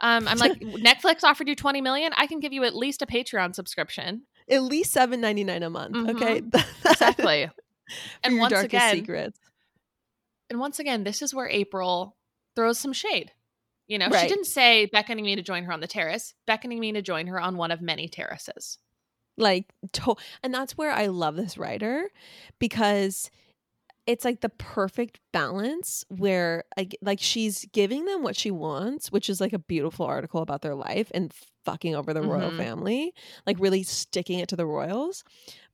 [0.00, 2.12] Um, I'm like, Netflix offered you 20 million.
[2.16, 4.22] I can give you at least a Patreon subscription.
[4.48, 5.96] At least seven ninety nine a month.
[5.96, 6.16] Mm-hmm.
[6.16, 6.42] Okay,
[6.84, 7.50] exactly.
[8.22, 9.38] and once again, secrets
[10.50, 12.16] and once again, this is where April
[12.54, 13.32] throws some shade.
[13.88, 14.22] You know, right.
[14.22, 17.26] she didn't say beckoning me to join her on the terrace, beckoning me to join
[17.26, 18.78] her on one of many terraces.
[19.36, 22.08] Like, to- and that's where I love this writer
[22.58, 23.30] because
[24.06, 29.30] it's like the perfect balance where like, like she's giving them what she wants, which
[29.30, 31.32] is like a beautiful article about their life and
[31.64, 32.30] fucking over the mm-hmm.
[32.30, 33.12] royal family,
[33.46, 35.22] like really sticking it to the royals.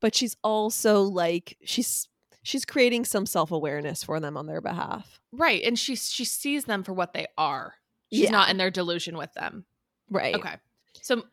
[0.01, 2.09] But she's also like she's
[2.49, 5.21] she's creating some self-awareness for them on their behalf.
[5.33, 5.63] Right.
[5.63, 7.75] And she she sees them for what they are.
[8.11, 8.31] She's yeah.
[8.31, 9.67] not in their delusion with them.
[10.11, 10.35] Right.
[10.35, 10.55] Okay.
[11.03, 11.25] So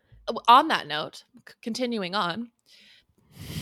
[0.48, 2.52] on that note, c- continuing on,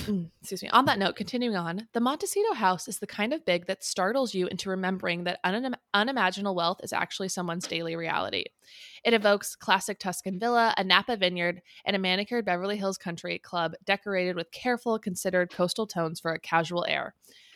[0.05, 0.69] mm, excuse me.
[0.69, 4.33] On that note, continuing on, the Montecito house is the kind of big that startles
[4.33, 8.45] you into remembering that un- unimaginable wealth is actually someone's daily reality.
[9.03, 13.73] It evokes classic Tuscan villa, a Napa vineyard, and a manicured Beverly Hills country club
[13.85, 17.13] decorated with careful, considered coastal tones for a casual air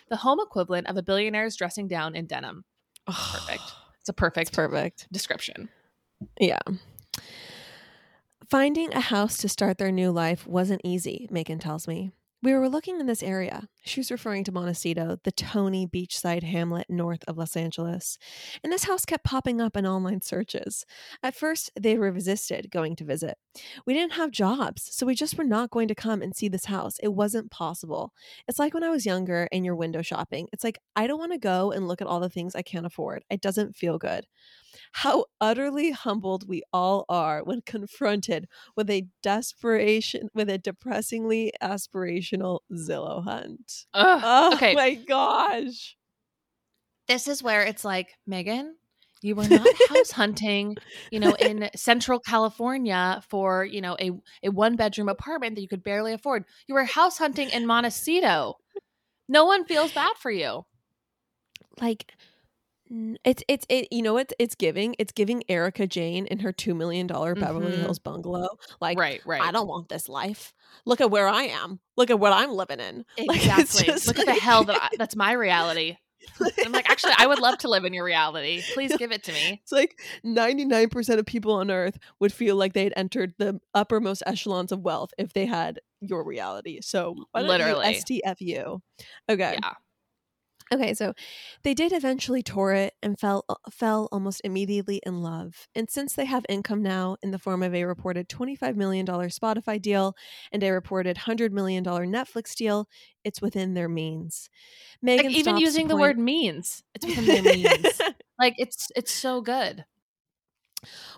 [0.09, 2.63] the home equivalent of a billionaire's dressing down in denim.
[3.07, 3.63] Oh, perfect.
[3.99, 5.67] It's a perfect, it's perfect description.
[6.39, 6.59] Yeah.
[8.49, 12.13] Finding a house to start their new life wasn't easy, Meghan tells me.
[12.43, 13.67] We were looking in this area.
[13.83, 18.19] She was referring to Montecito, the Tony beachside hamlet north of Los Angeles.
[18.63, 20.85] And this house kept popping up in online searches.
[21.23, 23.39] At first, they resisted going to visit.
[23.88, 26.65] We didn't have jobs, so we just were not going to come and see this
[26.65, 26.97] house.
[27.01, 28.13] It wasn't possible.
[28.47, 30.47] It's like when I was younger and you're window shopping.
[30.53, 32.85] It's like, I don't want to go and look at all the things I can't
[32.85, 33.25] afford.
[33.31, 34.27] It doesn't feel good
[34.93, 42.59] how utterly humbled we all are when confronted with a desperation with a depressingly aspirational
[42.73, 43.86] Zillow hunt.
[43.93, 44.73] Ugh, oh okay.
[44.73, 45.95] my gosh.
[47.07, 48.71] This is where it's like, Meghan,
[49.21, 50.75] you were not house hunting,
[51.11, 54.11] you know, in Central California for, you know, a,
[54.43, 56.45] a one bedroom apartment that you could barely afford.
[56.67, 58.55] You were house hunting in Montecito.
[59.28, 60.65] No one feels bad for you.
[61.82, 62.13] Like
[63.23, 64.31] it's it's it you know what?
[64.39, 67.81] It's giving it's giving Erika Jayne in her two million dollar Beverly mm-hmm.
[67.81, 68.47] Hills bungalow
[68.81, 69.41] like right right.
[69.41, 70.53] I don't want this life.
[70.85, 71.79] Look at where I am.
[71.95, 73.05] Look at what I'm living in.
[73.17, 73.88] Exactly.
[73.88, 74.27] like, look like...
[74.27, 75.97] at the hell that I, that's my reality.
[76.65, 78.61] I'm like actually I would love to live in your reality.
[78.73, 79.59] Please give it to me.
[79.61, 84.71] It's like 99% of people on earth would feel like they'd entered the uppermost echelons
[84.71, 86.81] of wealth if they had your reality.
[86.81, 87.95] So literally.
[87.95, 88.81] STFU
[89.29, 89.57] okay.
[89.61, 89.73] Yeah
[90.74, 91.13] Okay, so
[91.63, 95.68] they did eventually tour it and fell uh, fell almost immediately in love.
[95.76, 99.82] And since they have income now in the form of a reported $25 million Spotify
[99.82, 100.13] deal
[100.51, 102.88] and a reported $100 million Netflix deal,
[103.24, 104.49] it's within their means.
[105.05, 108.01] Meghan like even using the word means, it's within their means.
[108.39, 109.86] like it's it's so good.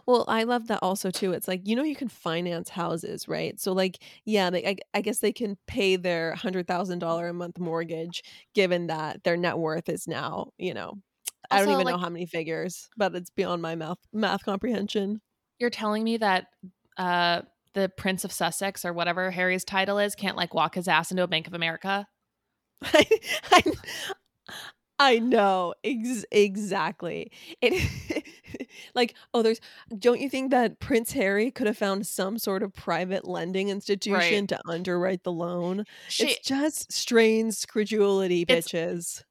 [0.05, 1.33] Well, I love that also too.
[1.33, 3.59] It's like you know you can finance houses, right?
[3.59, 7.33] So like yeah, they, I, I guess they can pay their hundred thousand dollar a
[7.33, 10.97] month mortgage, given that their net worth is now you know
[11.51, 15.21] I don't even like, know how many figures, but it's beyond my math math comprehension.
[15.59, 16.47] You're telling me that
[16.97, 17.41] uh,
[17.73, 21.23] the Prince of Sussex or whatever Harry's title is can't like walk his ass into
[21.23, 22.07] a Bank of America?
[22.81, 23.05] I,
[23.51, 23.63] I,
[24.99, 27.31] I know ex- exactly.
[27.61, 28.25] It
[28.95, 29.59] like oh, there's
[29.97, 34.41] don't you think that Prince Harry could have found some sort of private lending institution
[34.41, 34.49] right.
[34.49, 35.85] to underwrite the loan?
[36.07, 38.97] She, it's just strains credulity, bitches.
[38.97, 39.23] It's,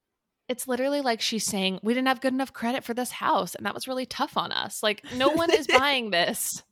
[0.49, 3.67] it's literally like she's saying we didn't have good enough credit for this house, and
[3.67, 4.83] that was really tough on us.
[4.83, 6.63] Like no one is buying this.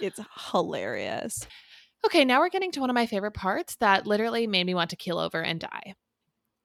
[0.00, 1.46] It's hilarious.
[2.04, 4.90] Okay, now we're getting to one of my favorite parts that literally made me want
[4.90, 5.94] to keel over and die.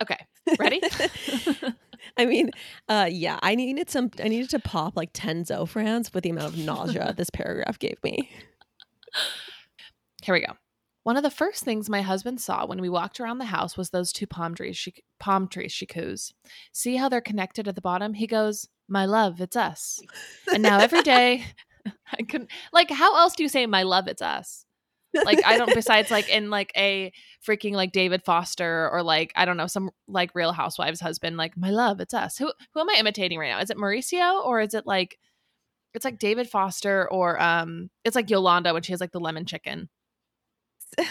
[0.01, 0.17] Okay,
[0.59, 0.81] ready?
[2.17, 2.51] I mean,
[2.87, 4.11] uh, yeah, I needed some.
[4.23, 7.97] I needed to pop like ten Zofrans with the amount of nausea this paragraph gave
[8.03, 8.29] me.
[10.23, 10.53] Here we go.
[11.03, 13.91] One of the first things my husband saw when we walked around the house was
[13.91, 14.75] those two palm trees.
[14.75, 16.33] She, palm trees she coos.
[16.73, 18.13] See how they're connected at the bottom?
[18.13, 20.01] He goes, "My love, it's us."
[20.53, 21.45] And now every day,
[21.85, 22.91] I couldn't like.
[22.91, 24.65] How else do you say "My love, it's us"?
[25.25, 27.11] Like I don't besides like in like a
[27.45, 31.57] freaking like David Foster or like I don't know some like Real Housewives husband like
[31.57, 34.61] my love it's us who who am I imitating right now is it Mauricio or
[34.61, 35.17] is it like
[35.93, 39.45] it's like David Foster or um it's like Yolanda when she has like the lemon
[39.45, 39.89] chicken.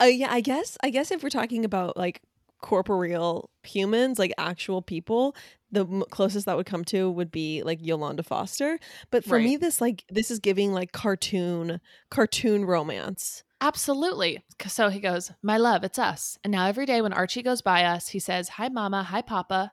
[0.00, 2.20] Uh, yeah, I guess I guess if we're talking about like
[2.64, 5.36] corporeal humans, like actual people,
[5.70, 8.78] the m- closest that would come to would be like Yolanda Foster.
[9.10, 9.44] But for right.
[9.44, 11.80] me, this like this is giving like cartoon
[12.10, 13.43] cartoon romance.
[13.60, 14.44] Absolutely.
[14.66, 16.38] So he goes, My love, it's us.
[16.44, 19.02] And now every day when Archie goes by us, he says, Hi, Mama.
[19.04, 19.72] Hi, Papa.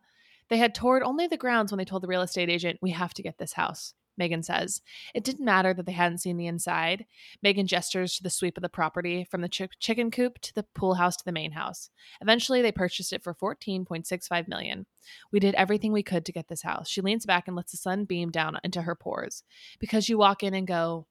[0.49, 3.13] They had toured only the grounds when they told the real estate agent, We have
[3.15, 3.93] to get this house.
[4.19, 4.81] Meghan says.
[5.15, 7.05] It didn't matter that they hadn't seen the inside.
[7.43, 10.63] Meghan gestures to the sweep of the property from the ch- chicken coop to the
[10.75, 11.89] pool house to the main house.
[12.21, 14.85] Eventually, they purchased it for 14.65 million.
[15.31, 16.89] We did everything we could to get this house.
[16.89, 19.43] She leans back and lets the sun beam down into her pores.
[19.79, 21.07] Because you walk in and go,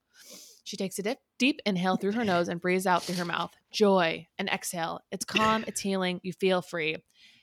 [0.63, 3.51] she takes a dip, deep inhale through her nose and breathes out through her mouth.
[3.71, 5.01] Joy and exhale.
[5.11, 6.97] It's calm, it's healing, you feel free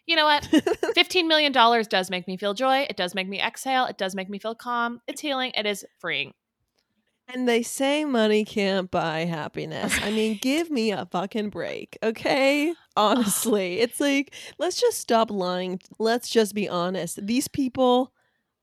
[0.09, 0.43] you know what?
[0.97, 2.87] $15 million does make me feel joy.
[2.89, 3.85] It does make me exhale.
[3.85, 5.01] It does make me feel calm.
[5.07, 5.53] It's healing.
[5.55, 6.33] It is freeing.
[7.33, 9.95] And they say money can't buy happiness.
[10.03, 12.73] I mean, give me a fucking break, okay?
[12.97, 13.11] Ah.
[13.11, 15.79] Honestly, it's like, let's just stop lying.
[15.99, 17.25] Let's just be honest.
[17.25, 18.13] These people,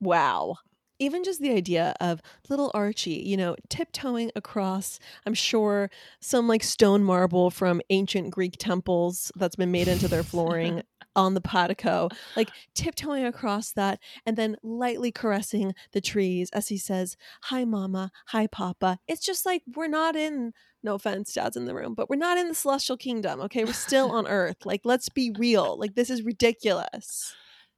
[0.02, 0.58] wow
[1.00, 5.90] even just the idea of little Archie, you know, tiptoeing across, I'm sure,
[6.20, 10.84] some like stone marble from ancient Greek temples that's been made into their flooring
[11.16, 16.78] on the patico, like tiptoeing across that and then lightly caressing the trees as he
[16.78, 18.12] says, Hi, Mama.
[18.28, 19.00] Hi, Papa.
[19.08, 22.38] It's just like we're not in, no offense, dad's in the room, but we're not
[22.38, 23.64] in the celestial kingdom, okay?
[23.64, 24.66] We're still on earth.
[24.66, 25.78] Like, let's be real.
[25.80, 27.34] Like, this is ridiculous.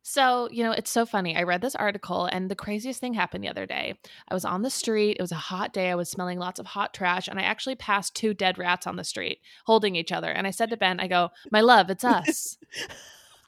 [0.10, 1.36] So, you know, it's so funny.
[1.36, 3.96] I read this article and the craziest thing happened the other day.
[4.30, 5.18] I was on the street.
[5.20, 5.92] It was a hot day.
[5.92, 8.96] I was smelling lots of hot trash and I actually passed two dead rats on
[8.96, 10.32] the street holding each other.
[10.32, 12.58] And I said to Ben, I go, My love, it's us.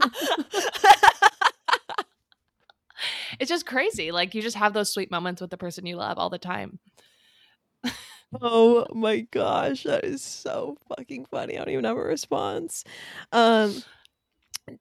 [3.39, 4.11] it's just crazy.
[4.11, 6.79] Like you just have those sweet moments with the person you love all the time.
[8.41, 11.55] oh my gosh, that is so fucking funny.
[11.55, 12.83] I don't even have a response.
[13.31, 13.81] Um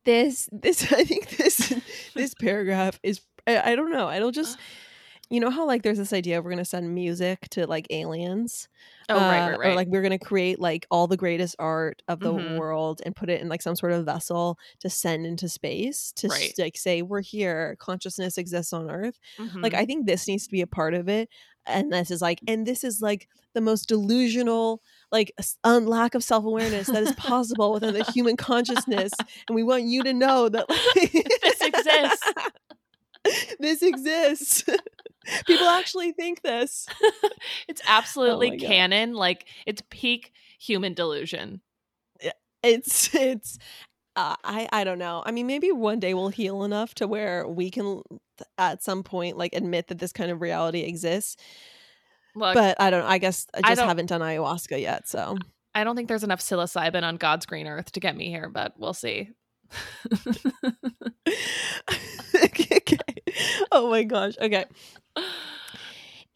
[0.04, 1.72] this this i think this
[2.14, 4.58] this paragraph is I, I, don't know i don't just
[5.30, 8.68] you know how like there's this idea we're gonna send music to like aliens
[9.08, 12.02] oh uh, right, right, right or like we're gonna create like all the greatest art
[12.08, 12.56] of the mm-hmm.
[12.56, 16.28] world and put it in like some sort of vessel to send into space to
[16.28, 16.54] right.
[16.58, 19.60] like say we're here consciousness exists on earth mm-hmm.
[19.60, 21.28] like i think this needs to be a part of it
[21.66, 24.82] and this is like and this is like the most delusional
[25.12, 25.32] like
[25.64, 29.12] un- lack of self-awareness that is possible within the human consciousness
[29.46, 32.32] and we want you to know that like, this exists.
[33.60, 34.64] This exists.
[35.46, 36.86] People actually think this.
[37.68, 41.60] It's absolutely oh canon like it's peak human delusion.
[42.62, 43.58] It's it's
[44.18, 45.22] uh, I I don't know.
[45.24, 48.02] I mean, maybe one day we'll heal enough to where we can,
[48.58, 51.36] at some point, like admit that this kind of reality exists.
[52.34, 53.04] Look, but I don't.
[53.04, 55.08] I guess I just I haven't done ayahuasca yet.
[55.08, 55.36] So
[55.74, 58.74] I don't think there's enough psilocybin on God's green earth to get me here, but
[58.78, 59.30] we'll see.
[62.34, 62.80] okay.
[63.70, 64.34] Oh my gosh.
[64.40, 64.64] Okay.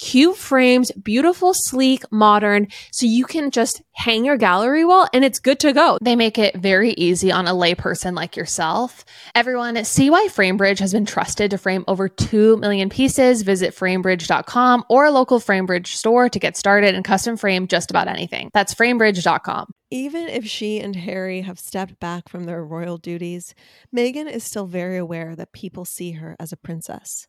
[0.00, 5.38] cute frames, beautiful, sleek, modern, so you can just hang your gallery wall and it's
[5.38, 5.98] good to go.
[6.00, 9.04] They make it very easy on a layperson like yourself.
[9.34, 13.42] Everyone, see why FrameBridge has been trusted to frame over 2 million pieces.
[13.42, 18.08] Visit framebridge.com or a local FrameBridge store to get started and custom frame just about
[18.08, 18.50] anything.
[18.54, 19.70] That's framebridge.com.
[19.90, 23.54] Even if she and Harry have stepped back from their royal duties,
[23.94, 27.26] Meghan is still very aware that people see her as a princess.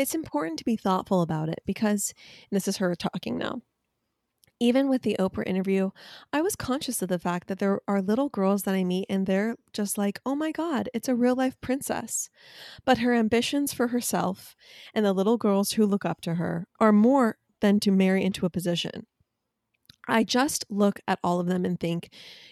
[0.00, 2.14] It's important to be thoughtful about it because,
[2.50, 3.60] this is her talking now,
[4.58, 5.90] even with the Oprah interview,
[6.32, 9.26] I was conscious of the fact that there are little girls that I meet and
[9.26, 12.30] they're just like, oh my God, it's a real life princess.
[12.86, 14.56] But her ambitions for herself
[14.94, 18.46] and the little girls who look up to her are more than to marry into
[18.46, 19.06] a position.
[20.10, 22.10] I just look at all of them and think,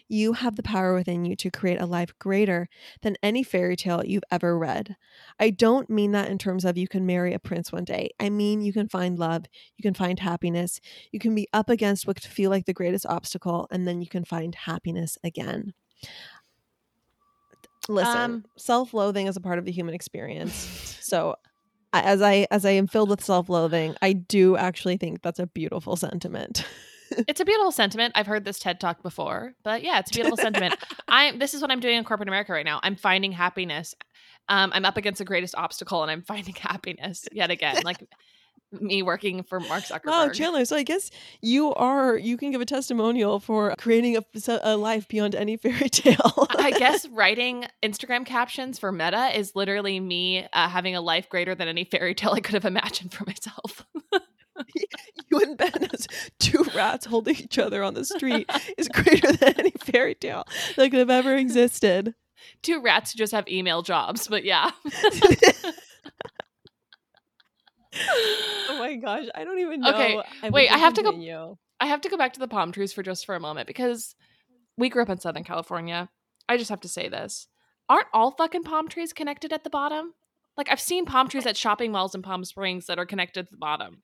[0.09, 2.69] you have the power within you to create a life greater
[3.03, 4.97] than any fairy tale you've ever read.
[5.39, 8.11] I don't mean that in terms of you can marry a prince one day.
[8.19, 9.45] I mean, you can find love,
[9.77, 10.81] you can find happiness,
[11.13, 14.09] you can be up against what could feel like the greatest obstacle, and then you
[14.09, 15.75] can find happiness again.
[17.89, 20.55] Listen, um, self-loathing is a part of the human experience.
[21.01, 21.37] So
[21.93, 25.97] as I as I am filled with self-loathing, I do actually think that's a beautiful
[25.97, 26.65] sentiment.
[27.29, 28.13] it's a beautiful sentiment.
[28.17, 30.77] I've heard this TED talk before, but yeah, it's a beautiful sentiment.
[31.09, 32.81] I this is what I'm doing in corporate America right now.
[32.83, 33.95] I'm finding happiness.
[34.49, 37.83] Um, I'm up against the greatest obstacle, and I'm finding happiness yet again.
[37.85, 38.07] Like
[38.73, 40.07] me working for Mark Zuckerberg.
[40.07, 40.65] Wow, Chandler.
[40.65, 41.11] So I guess
[41.41, 44.25] you are you can give a testimonial for creating a,
[44.63, 46.47] a life beyond any fairy tale.
[46.51, 51.55] I guess writing Instagram captions for Meta is literally me uh, having a life greater
[51.55, 53.87] than any fairy tale I could have imagined for myself.
[55.31, 56.07] you and Ben as
[56.39, 60.45] two rats holding each other on the street is greater than any fairy tale
[60.77, 62.15] that could have ever existed.
[62.63, 64.71] Two rats who just have email jobs, but yeah.
[67.95, 69.91] oh my gosh, I don't even know.
[69.91, 71.59] Okay, I wait, I have to go.
[71.81, 74.15] I have to go back to the palm trees for just for a moment because
[74.77, 76.09] we grew up in Southern California.
[76.49, 77.49] I just have to say this:
[77.89, 80.15] aren't all fucking palm trees connected at the bottom?
[80.57, 83.51] Like I've seen palm trees at shopping malls in Palm Springs that are connected at
[83.51, 84.03] the bottom.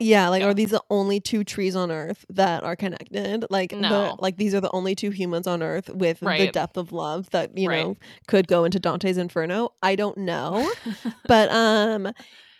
[0.00, 3.46] Yeah, like are these the only two trees on Earth that are connected?
[3.48, 3.88] Like, no.
[3.88, 6.40] the, like these are the only two humans on Earth with right.
[6.40, 7.84] the depth of love that you right.
[7.84, 9.70] know could go into Dante's Inferno.
[9.82, 10.70] I don't know,
[11.26, 12.12] but um,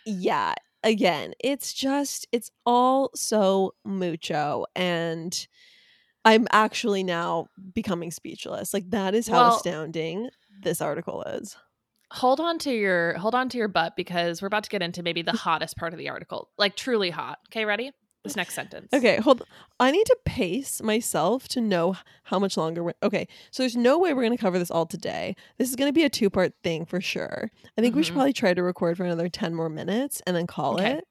[0.05, 0.53] yeah.
[0.83, 5.47] Again, it's just it's all so mucho, and
[6.23, 8.71] I'm actually now becoming speechless.
[8.71, 10.29] Like that is how well, astounding
[10.61, 11.57] this article is
[12.11, 15.03] hold on to your hold on to your butt because we're about to get into
[15.03, 17.39] maybe the hottest part of the article like truly hot.
[17.49, 17.91] Okay ready?
[18.23, 18.91] This next sentence.
[18.93, 19.43] Okay hold
[19.79, 23.99] i need to pace myself to know how much longer we're okay so there's no
[23.99, 25.35] way we're going to cover this all today.
[25.57, 27.51] This is going to be a two part thing for sure.
[27.77, 27.97] I think mm-hmm.
[27.97, 28.17] we should mm-hmm.
[28.17, 30.93] probably try to record for another 10 more minutes and then call okay.
[30.93, 31.07] it.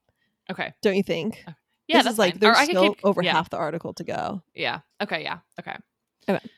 [0.50, 0.72] Okay.
[0.82, 1.44] Don't you think?
[1.86, 2.40] Yeah this that's is like fine.
[2.40, 3.32] there's still keep, over yeah.
[3.32, 4.42] half the article to go.
[4.54, 4.80] Yeah.
[5.02, 5.38] Okay yeah.
[5.60, 5.76] Okay.
[6.28, 6.50] Okay.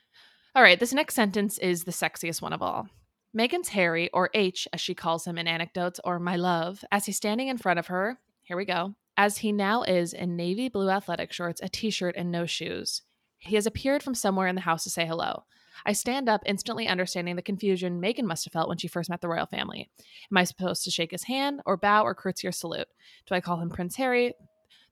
[0.55, 2.89] All right this next sentence is the sexiest one of all
[3.37, 7.19] Meghan's Harry, or H as she calls him in anecdotes, or my love, as he's
[7.19, 10.89] standing in front of her, here we go, as he now is in navy blue
[10.89, 13.03] athletic shorts, a t shirt, and no shoes.
[13.37, 15.45] He has appeared from somewhere in the house to say hello.
[15.85, 19.21] I stand up, instantly understanding the confusion Meghan must have felt when she first met
[19.21, 19.91] the royal family.
[20.31, 22.89] Am I supposed to shake his hand, or bow, or curtsy, or salute?
[23.27, 24.33] Do I call him Prince Harry,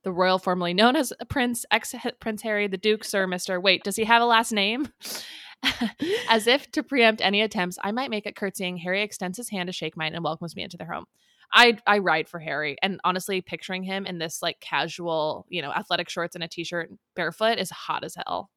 [0.03, 3.61] the royal formerly known as Prince, ex Prince Harry, the Duke, Sir, Mr.
[3.61, 4.89] Wait, does he have a last name?
[6.29, 8.77] As if to preempt any attempts, I might make at curtsying.
[8.79, 11.07] Harry extends his hand to shake mine and welcomes me into their home.
[11.53, 15.71] I I ride for Harry, and honestly, picturing him in this like casual, you know,
[15.73, 18.51] athletic shorts and a t-shirt, barefoot, is hot as hell.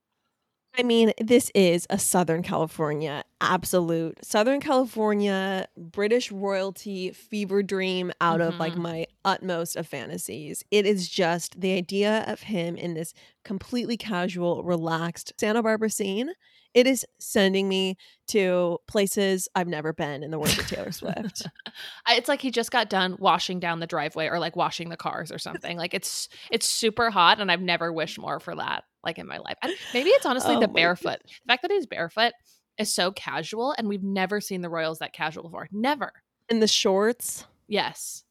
[0.79, 8.39] I mean, this is a Southern California absolute Southern California British royalty fever dream out
[8.39, 8.49] mm-hmm.
[8.49, 8.81] of like mm-hmm.
[8.83, 10.63] my utmost of fantasies.
[10.69, 16.31] It is just the idea of him in this completely casual, relaxed Santa Barbara scene
[16.77, 17.97] it is sending me
[18.27, 21.47] to places I've never been in the words of Taylor Swift.
[22.09, 25.31] it's like he just got done washing down the driveway or like washing the cars
[25.31, 25.75] or something.
[25.75, 29.39] Like it's it's super hot and I've never wished more for that like in my
[29.39, 29.57] life.
[29.91, 31.17] Maybe it's honestly oh the barefoot.
[31.17, 31.21] God.
[31.23, 32.33] The fact that he's barefoot
[32.77, 35.67] is so casual and we've never seen the Royals that casual before.
[35.71, 36.11] Never.
[36.47, 37.45] In the shorts?
[37.67, 38.23] Yes.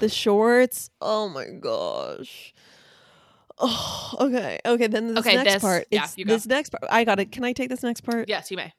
[0.00, 0.90] The shorts?
[1.00, 2.54] Oh my gosh.
[3.58, 4.58] Oh, okay.
[4.64, 5.86] Okay, then this okay, next this, part.
[5.90, 6.32] Yeah, you go.
[6.32, 6.84] This next part.
[6.90, 7.32] I got it.
[7.32, 8.28] Can I take this next part?
[8.28, 8.72] Yes, you may.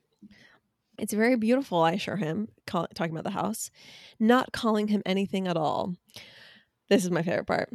[0.98, 3.72] It's very beautiful, I assure him, call, talking about the house,
[4.20, 5.96] not calling him anything at all.
[6.90, 7.70] This is my favorite part.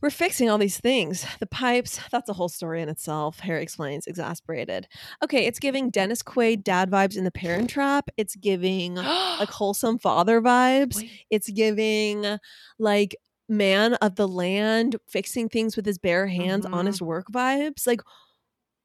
[0.00, 1.26] We're fixing all these things.
[1.40, 4.88] The pipes, that's a whole story in itself, Harry explains, exasperated.
[5.22, 8.08] Okay, it's giving Dennis Quaid dad vibes in the parent trap.
[8.16, 10.96] It's giving like wholesome father vibes.
[10.96, 11.10] Wait.
[11.28, 12.38] It's giving
[12.78, 13.16] like
[13.50, 16.72] man of the land, fixing things with his bare hands, Mhm.
[16.74, 17.86] honest work vibes.
[17.86, 18.00] Like,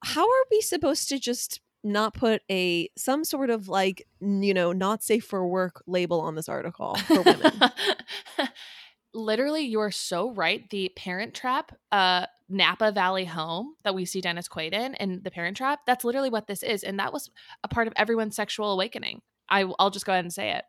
[0.04, 4.72] how are we supposed to just not put a some sort of like you know
[4.74, 7.52] not safe for work label on this article for women?
[9.14, 10.70] Literally, you are so right.
[10.70, 15.32] The Parent Trap, uh, Napa Valley home that we see Dennis Quaid in, and the
[15.32, 15.80] Parent Trap.
[15.88, 17.32] That's literally what this is, and that was
[17.64, 19.22] a part of everyone's sexual awakening.
[19.48, 20.66] I, I'll just go ahead and say it.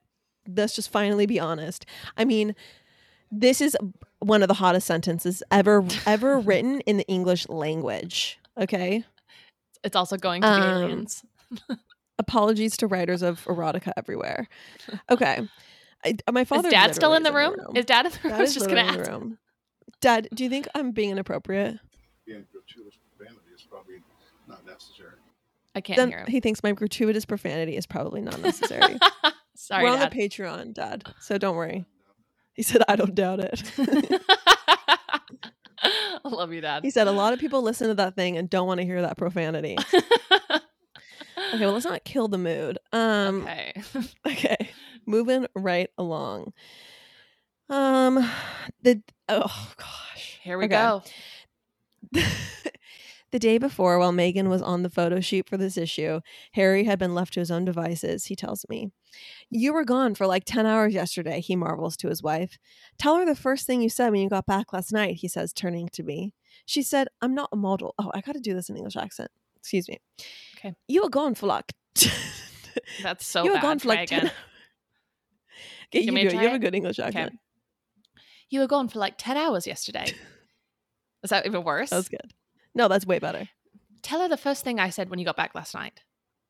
[0.47, 1.87] Let's just finally be honest.
[2.17, 2.55] I mean,
[3.31, 3.77] this is
[4.21, 8.39] one of the hottest sentences ever ever written in the English language.
[8.59, 9.05] Okay.
[9.85, 11.25] It's also going to the Um, aliens.
[12.19, 14.49] Apologies to writers of erotica everywhere.
[15.11, 15.47] Okay.
[16.05, 17.77] I, my father Is Dad still in the literally room?
[17.77, 18.31] is Is Dad in the room?
[18.31, 19.05] Dad I was is just gonna in ask.
[19.05, 19.39] the room.
[20.01, 21.79] Dad, do you think I'm being inappropriate?
[22.27, 23.97] being gratuitous profanity is probably
[24.49, 25.13] not necessary.
[25.75, 26.27] I can't Then hear him.
[26.29, 28.99] he thinks my gratuitous profanity is probably not necessary.
[29.55, 30.11] Sorry, We're on Dad.
[30.11, 31.05] the Patreon, Dad.
[31.21, 31.85] So don't worry.
[32.57, 33.63] He said, I don't doubt it.
[35.83, 36.83] I love you, Dad.
[36.83, 39.03] he said, a lot of people listen to that thing and don't want to hear
[39.03, 39.77] that profanity.
[41.55, 42.79] Okay, well, let's not kill the mood.
[42.93, 43.73] Um, okay.
[44.27, 44.71] okay.
[45.07, 46.53] Moving right along.
[47.71, 48.29] Um,
[48.83, 50.41] the, oh gosh.
[50.43, 50.75] Here we Okay.
[50.75, 51.03] go.
[53.33, 56.21] The day before, while Meghan was on the photo shoot for this issue,
[56.53, 58.91] Harry had been left to his own devices, he tells me.
[59.51, 62.57] You were gone for like 10 hours yesterday, he marvels to his wife.
[62.99, 65.53] Tell her the first thing you said when you got back last night, he says,
[65.53, 66.35] turning to me.
[66.67, 67.95] She said, I'm not a model.
[67.99, 69.31] Oh, I got to do this in English accent.
[69.57, 69.99] Excuse me.
[70.59, 70.75] Okay.
[70.87, 71.73] You were gone for like.
[73.03, 73.63] That's so you were bad.
[73.63, 74.21] gone for Try like again.
[74.27, 74.31] 10
[75.95, 76.33] Okay, you do it.
[76.33, 77.09] try You have a good English Okay.
[77.09, 77.33] accent.
[78.51, 80.15] You were gone for like 10 hours yesterday.
[81.25, 81.91] Is that even worse?
[81.91, 82.33] That was good.
[82.77, 83.49] No, that's way better.
[84.03, 86.01] Tell her the first thing I said when you got back last night.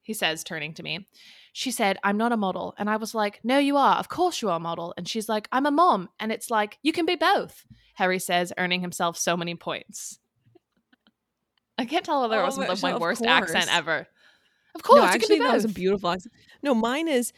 [0.02, 1.08] He says, turning to me.
[1.52, 2.74] She said, I'm not a model.
[2.78, 3.96] And I was like, No, you are.
[3.96, 4.92] Of course you are a model.
[4.96, 6.10] And she's like, I'm a mom.
[6.20, 7.64] And it's like, You can be both.
[7.94, 10.18] Harry says, earning himself so many points.
[11.78, 13.30] I can't tell whether Oh it was my- my, worst course.
[13.30, 14.06] accent ever.
[14.74, 16.34] Of course, no, you actually, that was a beautiful accent.
[16.62, 17.32] No, mine is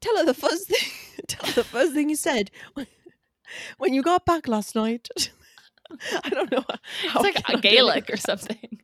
[0.00, 0.90] tell her the first thing.
[1.28, 2.50] tell her the first thing you said
[3.78, 5.08] when you got back last night.
[6.24, 6.64] I don't know.
[7.04, 8.80] it's like a Gaelic or something.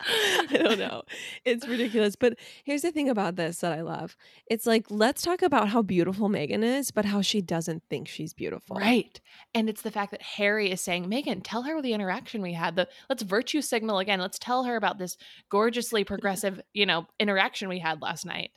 [0.50, 1.02] I don't know.
[1.44, 2.16] It's ridiculous.
[2.16, 4.16] But here's the thing about this that I love.
[4.46, 8.32] It's like, let's talk about how beautiful Meghan is, but how she doesn't think she's
[8.32, 8.76] beautiful.
[8.76, 9.20] Right.
[9.54, 12.76] And it's the fact that Harry is saying, Meghan, tell her the interaction we had.
[12.76, 14.20] The let's virtue signal again.
[14.20, 15.16] Let's tell her about this
[15.50, 18.52] gorgeously progressive, you know, interaction we had last night.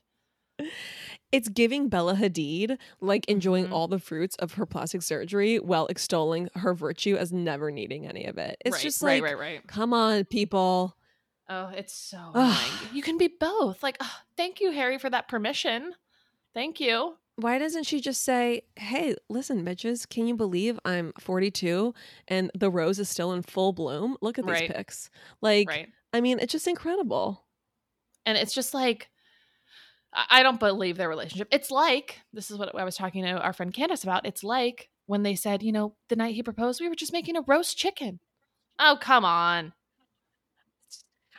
[1.32, 3.72] It's giving Bella Hadid like enjoying Mhm.
[3.72, 8.26] all the fruits of her plastic surgery while extolling her virtue as never needing any
[8.26, 8.58] of it.
[8.66, 9.66] It's right, just like, right, right.
[9.68, 10.96] come on, people.
[11.50, 12.56] Oh, it's so annoying.
[12.94, 13.82] You can be both.
[13.84, 15.96] Like, oh, thank you, Harry, for that permission.
[16.54, 17.18] Thank you.
[17.38, 21.94] Why doesn't she just say, hey, listen, bitches, can you believe I'm 42
[22.28, 24.18] and the rose is still in full bloom?
[24.22, 24.68] Look at Right.
[24.68, 25.10] these pics.
[25.42, 25.90] Like, right.
[26.14, 27.46] I mean, it's just incredible.
[28.26, 29.10] And it's just like,
[30.14, 31.48] I don't believe their relationship.
[31.52, 34.26] It's like, this is what I was talking to our friend Candace about.
[34.26, 37.38] It's like when they said, you know, the night he proposed, we were just making
[37.38, 38.20] a roast chicken.
[38.78, 39.74] Oh, come on.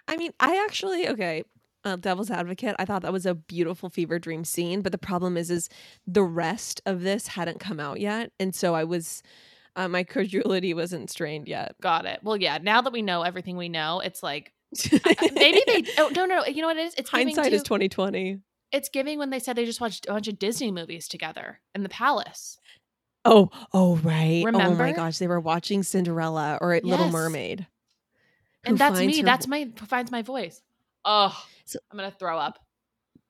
[0.08, 1.44] I mean, I actually, okay,
[1.84, 4.80] uh, devil's advocate, I thought that was a beautiful fever dream scene.
[4.82, 5.68] But the problem is, is
[6.06, 8.32] the rest of this hadn't come out yet.
[8.40, 9.22] And so I was,
[9.76, 11.74] uh, my credulity wasn't strained yet.
[11.80, 12.20] Got it.
[12.22, 12.58] Well, yeah.
[12.62, 14.52] Now that we know everything we know, it's like
[15.04, 15.84] I- maybe they.
[15.98, 16.46] Oh no, no.
[16.46, 16.94] You know what it is?
[16.94, 18.40] It's Hindsight to, is 2020.
[18.72, 21.82] It's giving when they said they just watched a bunch of Disney movies together in
[21.82, 22.58] the palace.
[23.24, 24.42] Oh, oh, right.
[24.44, 24.66] Remember?
[24.66, 25.18] Oh my gosh.
[25.18, 27.66] They were watching Cinderella or Little Mermaid.
[28.64, 29.18] And that's me.
[29.18, 30.62] her That's my who finds my voice.
[31.04, 32.58] Oh, So- I'm gonna throw up.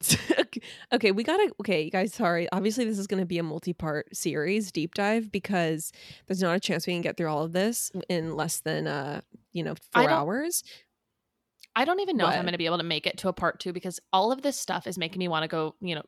[0.92, 1.52] okay, we gotta.
[1.60, 2.48] Okay, you guys, sorry.
[2.50, 5.92] Obviously, this is going to be a multi-part series deep dive because
[6.26, 9.20] there's not a chance we can get through all of this in less than uh,
[9.52, 10.64] you know, four hours.
[11.74, 13.60] I don't even know if I'm gonna be able to make it to a part
[13.60, 15.74] two because all of this stuff is making me want to go.
[15.80, 16.02] You know.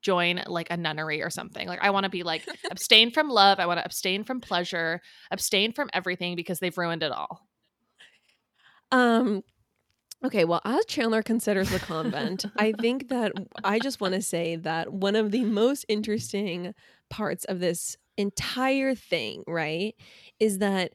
[0.00, 1.66] Join like a nunnery or something.
[1.66, 3.58] Like I want to be like abstain from love.
[3.58, 5.00] I want to abstain from pleasure,
[5.32, 7.40] abstain from everything because they've ruined it all.
[8.92, 9.42] Um.
[10.24, 14.56] Okay, well, as Chandler considers the convent, I think that I just want to say
[14.56, 16.74] that one of the most interesting
[17.08, 19.94] parts of this entire thing, right,
[20.40, 20.92] is that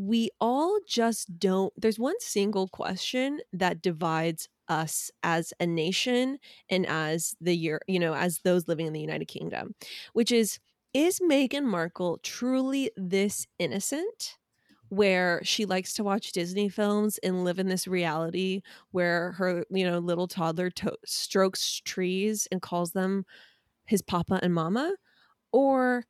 [0.00, 1.72] we all just don't.
[1.76, 6.38] There's one single question that divides us as a nation
[6.70, 9.74] and as the year, you know, as those living in the United Kingdom,
[10.14, 10.58] which is
[10.94, 14.36] is Meghan Markle truly this innocent?
[14.88, 19.84] where she likes to watch Disney films and live in this reality where her, you
[19.88, 23.24] know, little toddler to- strokes trees and calls them
[23.86, 24.94] his papa and mama?
[25.52, 26.04] Or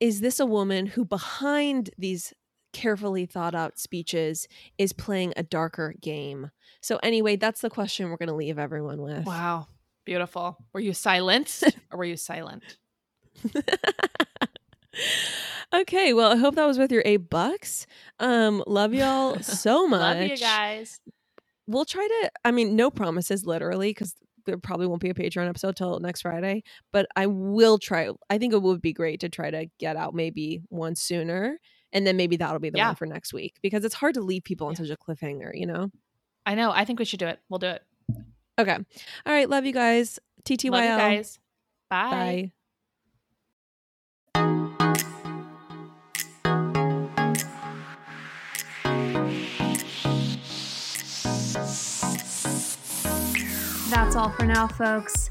[0.00, 2.32] is this a woman who behind these
[2.74, 4.46] carefully thought out speeches
[4.76, 6.50] is playing a darker game?
[6.82, 9.24] So anyway, that's the question we're going to leave everyone with.
[9.24, 9.68] Wow.
[10.04, 10.58] Beautiful.
[10.72, 12.62] Were you silenced or were you silent?
[15.74, 17.86] okay, well, I hope that was with your eight bucks.
[18.20, 20.18] Um, love y'all so much.
[20.18, 21.00] love you guys.
[21.66, 22.30] We'll try to.
[22.44, 24.14] I mean, no promises, literally, because
[24.44, 26.62] there probably won't be a Patreon episode till next Friday.
[26.92, 28.10] But I will try.
[28.28, 31.58] I think it would be great to try to get out maybe one sooner,
[31.94, 32.88] and then maybe that'll be the Yeah.
[32.88, 34.78] one for next week because it's hard to leave people on Yeah.
[34.84, 35.52] such a cliffhanger.
[35.58, 35.90] You know.
[36.44, 36.70] I know.
[36.72, 37.38] I think we should do it.
[37.48, 37.82] We'll do it.
[38.58, 38.74] Okay.
[38.74, 39.48] All right.
[39.48, 40.18] Love you guys.
[40.44, 40.72] TTYL.
[40.72, 41.38] Love you guys.
[41.88, 42.10] Bye.
[42.10, 42.52] Bye.
[53.90, 55.30] That's all for now, folks.